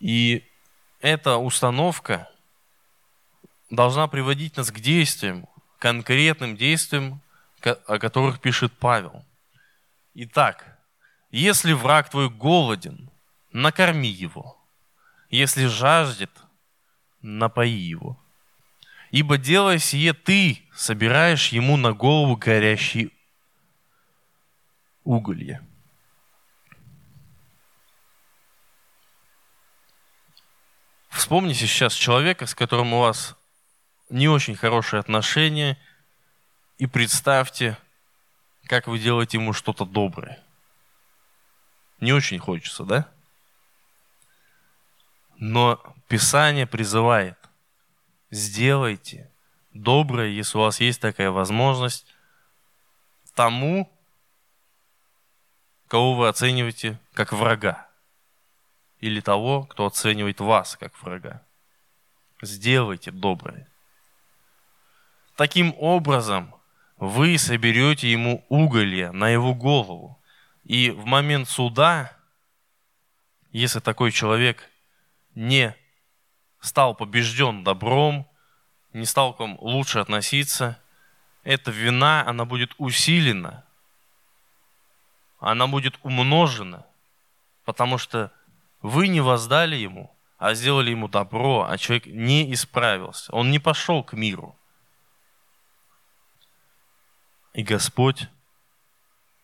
И 0.00 0.50
эта 1.00 1.36
установка 1.36 2.32
должна 3.68 4.08
приводить 4.08 4.56
нас 4.56 4.70
к 4.70 4.80
действиям, 4.80 5.46
конкретным 5.78 6.56
действиям, 6.56 7.20
о 7.60 7.98
которых 7.98 8.40
пишет 8.40 8.72
Павел. 8.78 9.26
Итак, 10.14 10.78
если 11.30 11.74
враг 11.74 12.08
твой 12.08 12.30
голоден, 12.30 13.10
накорми 13.56 14.08
его. 14.08 14.58
Если 15.30 15.66
жаждет, 15.66 16.30
напои 17.22 17.70
его. 17.70 18.22
Ибо 19.10 19.38
делая 19.38 19.78
сие, 19.78 20.12
ты 20.12 20.62
собираешь 20.74 21.48
ему 21.48 21.76
на 21.76 21.92
голову 21.92 22.36
горящий 22.36 23.12
уголье. 25.04 25.66
Вспомните 31.08 31.66
сейчас 31.66 31.94
человека, 31.94 32.46
с 32.46 32.54
которым 32.54 32.92
у 32.92 33.00
вас 33.00 33.36
не 34.10 34.28
очень 34.28 34.54
хорошие 34.54 35.00
отношения, 35.00 35.78
и 36.76 36.86
представьте, 36.86 37.78
как 38.66 38.86
вы 38.86 38.98
делаете 38.98 39.38
ему 39.38 39.54
что-то 39.54 39.86
доброе. 39.86 40.44
Не 42.00 42.12
очень 42.12 42.38
хочется, 42.38 42.84
да? 42.84 43.15
Но 45.38 45.82
Писание 46.08 46.66
призывает, 46.66 47.36
сделайте 48.30 49.30
доброе, 49.72 50.28
если 50.28 50.56
у 50.56 50.62
вас 50.62 50.80
есть 50.80 51.00
такая 51.00 51.30
возможность, 51.30 52.06
тому, 53.34 53.92
кого 55.88 56.14
вы 56.14 56.28
оцениваете 56.28 56.98
как 57.12 57.32
врага, 57.32 57.86
или 59.00 59.20
того, 59.20 59.64
кто 59.64 59.86
оценивает 59.86 60.40
вас 60.40 60.76
как 60.76 61.00
врага. 61.02 61.42
Сделайте 62.40 63.10
доброе. 63.10 63.68
Таким 65.36 65.74
образом, 65.78 66.54
вы 66.96 67.36
соберете 67.36 68.10
ему 68.10 68.44
уголье 68.48 69.12
на 69.12 69.28
его 69.28 69.54
голову, 69.54 70.18
и 70.64 70.90
в 70.90 71.04
момент 71.04 71.48
суда, 71.48 72.16
если 73.52 73.80
такой 73.80 74.12
человек 74.12 74.70
не 75.36 75.76
стал 76.58 76.96
побежден 76.96 77.62
добром, 77.62 78.28
не 78.92 79.06
стал 79.06 79.34
к 79.34 79.38
вам 79.38 79.56
лучше 79.60 80.00
относиться, 80.00 80.82
эта 81.44 81.70
вина, 81.70 82.26
она 82.26 82.44
будет 82.44 82.74
усилена, 82.78 83.64
она 85.38 85.68
будет 85.68 85.94
умножена, 86.02 86.84
потому 87.64 87.98
что 87.98 88.32
вы 88.82 89.06
не 89.06 89.20
воздали 89.20 89.76
ему, 89.76 90.12
а 90.38 90.54
сделали 90.54 90.90
ему 90.90 91.06
добро, 91.06 91.64
а 91.68 91.78
человек 91.78 92.06
не 92.06 92.52
исправился, 92.52 93.32
он 93.32 93.52
не 93.52 93.60
пошел 93.60 94.02
к 94.02 94.14
миру. 94.14 94.58
И 97.52 97.62
Господь 97.62 98.28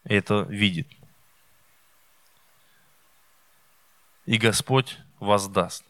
это 0.02 0.42
видит. 0.42 0.88
и 4.26 4.38
Господь 4.38 4.98
воздаст. 5.22 5.84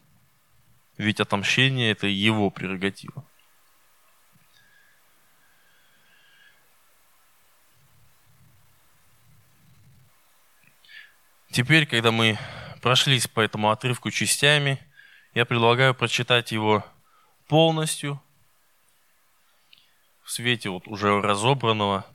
Ведь 0.99 1.21
отомщение– 1.21 1.91
это 1.93 2.07
Его 2.07 2.51
прерогатива. 2.51 3.25
Теперь, 11.51 11.87
когда 11.87 12.13
мы 12.13 12.39
прошлись 12.81 13.27
по 13.27 13.41
этому 13.41 13.71
отрывку 13.71 14.11
частями, 14.11 14.79
я 15.35 15.45
предлагаю 15.45 15.95
прочитать 15.95 16.53
его 16.53 16.85
полностью 17.47 18.23
в 20.23 20.31
свете 20.31 20.71
вот 20.71 20.87
уже 20.89 21.21
разобранного. 21.21 22.07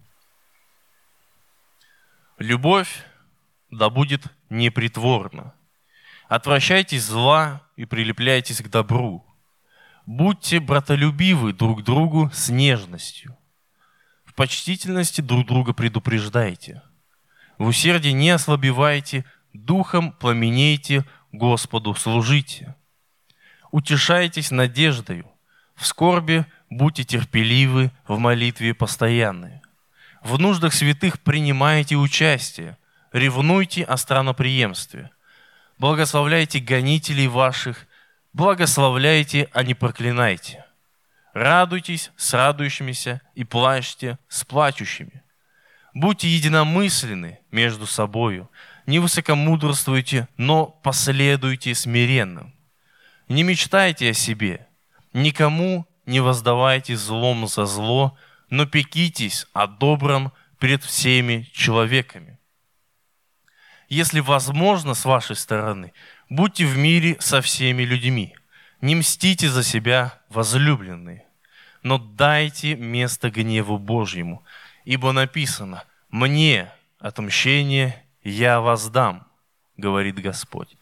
Любовь 2.38 3.06
да 3.70 3.90
будет 3.90 4.24
непритворна. 4.50 5.57
Отвращайтесь 6.28 7.04
зла 7.04 7.62
и 7.78 7.86
прилепляйтесь 7.86 8.62
к 8.62 8.68
добру. 8.70 9.26
Будьте 10.06 10.60
братолюбивы 10.60 11.54
друг 11.54 11.84
другу 11.84 12.30
с 12.34 12.50
нежностью. 12.50 13.38
В 14.26 14.34
почтительности 14.34 15.22
друг 15.22 15.48
друга 15.48 15.74
предупреждайте. 15.74 16.82
В 17.58 17.68
усердии 17.68 18.10
не 18.10 18.30
ослабевайте, 18.30 19.26
духом 19.54 20.12
пламенейте, 20.12 21.06
Господу 21.32 21.96
служите. 21.96 22.76
Утешайтесь 23.72 24.52
надеждою, 24.52 25.30
в 25.76 25.86
скорби 25.86 26.46
будьте 26.70 27.04
терпеливы, 27.04 27.92
в 28.08 28.18
молитве 28.18 28.74
постоянные. 28.74 29.62
В 30.24 30.40
нуждах 30.40 30.74
святых 30.74 31.20
принимайте 31.20 31.96
участие, 31.96 32.78
ревнуйте 33.14 33.84
о 33.84 33.96
страноприемстве– 33.96 35.10
благословляйте 35.78 36.60
гонителей 36.60 37.28
ваших, 37.28 37.88
благословляйте, 38.34 39.50
а 39.54 39.64
не 39.64 39.74
проклинайте. 39.74 40.66
Радуйтесь 41.34 42.12
с 42.18 42.34
радующимися 42.34 43.22
и 43.36 43.44
плачьте 43.44 44.18
с 44.28 44.44
плачущими. 44.44 45.24
Будьте 45.94 46.28
единомысленны 46.28 47.40
между 47.52 47.86
собою, 47.86 48.50
не 48.86 49.00
высокомудрствуйте, 49.00 50.28
но 50.38 50.66
последуйте 50.68 51.76
смиренным. 51.76 52.54
Не 53.28 53.44
мечтайте 53.44 54.12
о 54.12 54.14
себе, 54.14 54.68
никому 55.14 55.86
не 56.06 56.20
воздавайте 56.22 56.96
злом 56.96 57.48
за 57.48 57.66
зло, 57.66 58.18
но 58.50 58.66
пекитесь 58.66 59.46
о 59.54 59.68
добром 59.68 60.32
пред 60.58 60.84
всеми 60.84 61.50
человеками 61.52 62.37
если 63.88 64.20
возможно 64.20 64.94
с 64.94 65.06
вашей 65.06 65.36
стороны, 65.36 65.94
будьте 66.30 66.66
в 66.66 66.78
мире 66.78 67.18
со 67.20 67.42
всеми 67.42 67.84
людьми. 67.84 68.36
Не 68.82 68.96
мстите 68.96 69.50
за 69.50 69.64
себя, 69.64 70.22
возлюбленные, 70.30 71.26
но 71.84 71.98
дайте 71.98 72.76
место 72.76 73.32
гневу 73.32 73.78
Божьему, 73.78 74.44
ибо 74.86 75.12
написано, 75.12 75.84
Мне 76.10 76.72
отмщение 77.00 78.04
я 78.24 78.60
воздам, 78.62 79.28
говорит 79.78 80.20
Господь. 80.20 80.78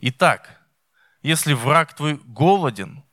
Итак, 0.00 0.60
если 1.22 1.52
враг 1.52 1.94
твой 1.94 2.20
голоден, 2.24 3.04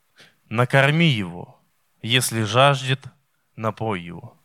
накорми 0.50 1.10
его, 1.10 1.60
если 2.02 2.44
жаждет, 2.44 3.04
напой 3.56 4.02
его. 4.02 4.38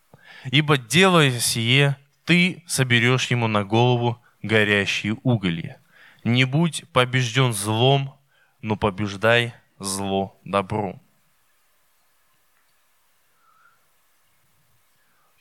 Ибо 0.45 0.77
делая 0.77 1.39
сие, 1.39 1.97
ты 2.25 2.63
соберешь 2.67 3.27
ему 3.27 3.47
на 3.47 3.63
голову 3.63 4.22
горящие 4.43 5.13
уголья. 5.23 5.81
Не 6.23 6.45
будь 6.45 6.87
побежден 6.91 7.53
злом, 7.53 8.19
но 8.61 8.75
побеждай 8.75 9.53
зло 9.79 10.39
добром. 10.43 11.01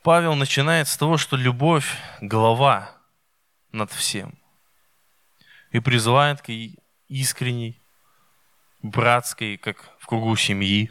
Павел 0.03 0.34
начинает 0.34 0.88
с 0.88 0.96
того, 0.96 1.16
что 1.16 1.36
любовь– 1.36 1.96
глава 2.20 2.96
над 3.70 3.92
всем. 3.92 4.36
И 5.70 5.78
призывает 5.78 6.42
к 6.42 6.50
искренней, 7.09 7.80
братской, 8.82 9.57
как 9.59 9.96
в 10.00 10.07
кругу 10.07 10.34
семьи, 10.34 10.90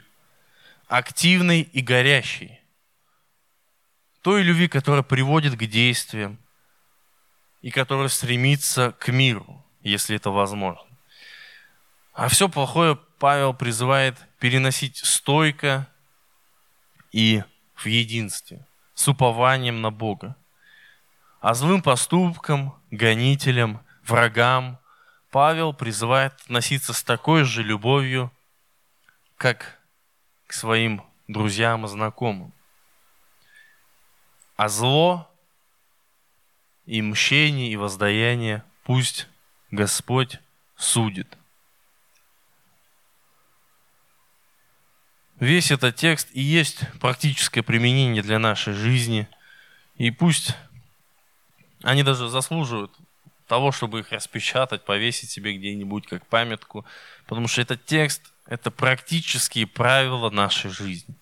активной 0.88 1.62
и 1.62 1.82
горящей. 1.82 2.62
Той 4.22 4.44
любви, 4.44 4.70
которая 4.70 5.04
приводит 5.04 5.56
к 5.56 5.66
действиям 5.66 6.40
и 7.62 7.72
которая 7.72 8.10
стремится 8.10 8.92
к 8.94 9.10
миру, 9.10 9.66
если 9.82 10.16
это 10.16 10.32
возможно. 10.32 10.88
А 12.14 12.28
все 12.28 12.50
плохое 12.50 12.98
Павел 13.20 13.54
призывает 13.54 14.18
переносить 14.40 14.98
стойко 14.98 15.88
и 17.12 17.44
в 17.76 17.86
единстве– 17.86 18.66
с 19.02 19.08
упованием 19.08 19.82
на 19.82 19.92
Бога. 19.92 20.36
А 21.40 21.56
злым 21.56 21.82
поступкам, 21.82 22.76
гонителям, 22.92 23.84
врагам 24.04 24.80
Павел 25.32 25.74
призывает 25.74 26.34
относиться 26.42 26.94
с 26.94 27.04
такой 27.04 27.44
же 27.44 27.64
любовью, 27.64 28.32
как 29.38 29.80
к 30.46 30.54
своим 30.54 31.04
друзьям 31.28 31.86
и 31.86 31.88
знакомым. 31.88 32.54
А 34.56 34.70
зло 34.70 35.31
и 36.86 37.02
мщение, 37.02 37.72
и 37.72 37.76
воздаяние 37.78 38.64
пусть 38.84 39.28
Господь 39.72 40.40
судит. 40.76 41.38
Весь 45.40 45.72
этот 45.72 45.96
текст 45.96 46.28
и 46.34 46.42
есть 46.42 46.82
практическое 47.00 47.64
применение 47.64 48.22
для 48.22 48.38
нашей 48.38 48.74
жизни. 48.74 49.28
И 49.96 50.12
пусть 50.12 50.56
они 51.82 52.04
даже 52.04 52.30
заслуживают 52.30 52.92
того, 53.48 53.72
чтобы 53.72 54.00
их 54.00 54.12
распечатать, 54.12 54.86
повесить 54.86 55.32
себе 55.32 55.58
где-нибудь 55.58 56.08
как 56.08 56.26
памятку. 56.28 56.86
Потому 57.26 57.48
что 57.48 57.62
этот 57.62 57.86
текст– 57.86 58.22
это 58.46 58.70
практические 58.70 59.66
правила 59.66 60.30
нашей 60.30 60.70
жизни. 60.70 61.16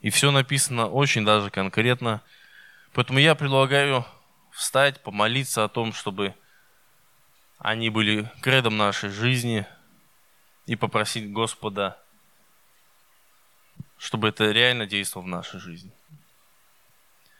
И 0.00 0.10
все 0.10 0.30
написано 0.30 0.86
очень 0.86 1.24
даже 1.24 1.50
конкретно. 1.50 2.22
Поэтому 2.92 3.18
я 3.18 3.34
предлагаю 3.34 4.04
встать, 4.50 5.02
помолиться 5.02 5.64
о 5.64 5.68
том, 5.68 5.92
чтобы 5.92 6.34
они 7.58 7.90
были 7.90 8.30
кредом 8.42 8.76
нашей 8.76 9.10
жизни– 9.10 9.66
и 10.70 10.76
попросить 10.76 11.32
Господа, 11.32 12.00
чтобы 13.98 14.28
это 14.28 14.52
реально 14.52 14.86
действовало 14.86 15.26
в 15.26 15.28
нашей 15.28 15.58
жизни. 15.58 15.90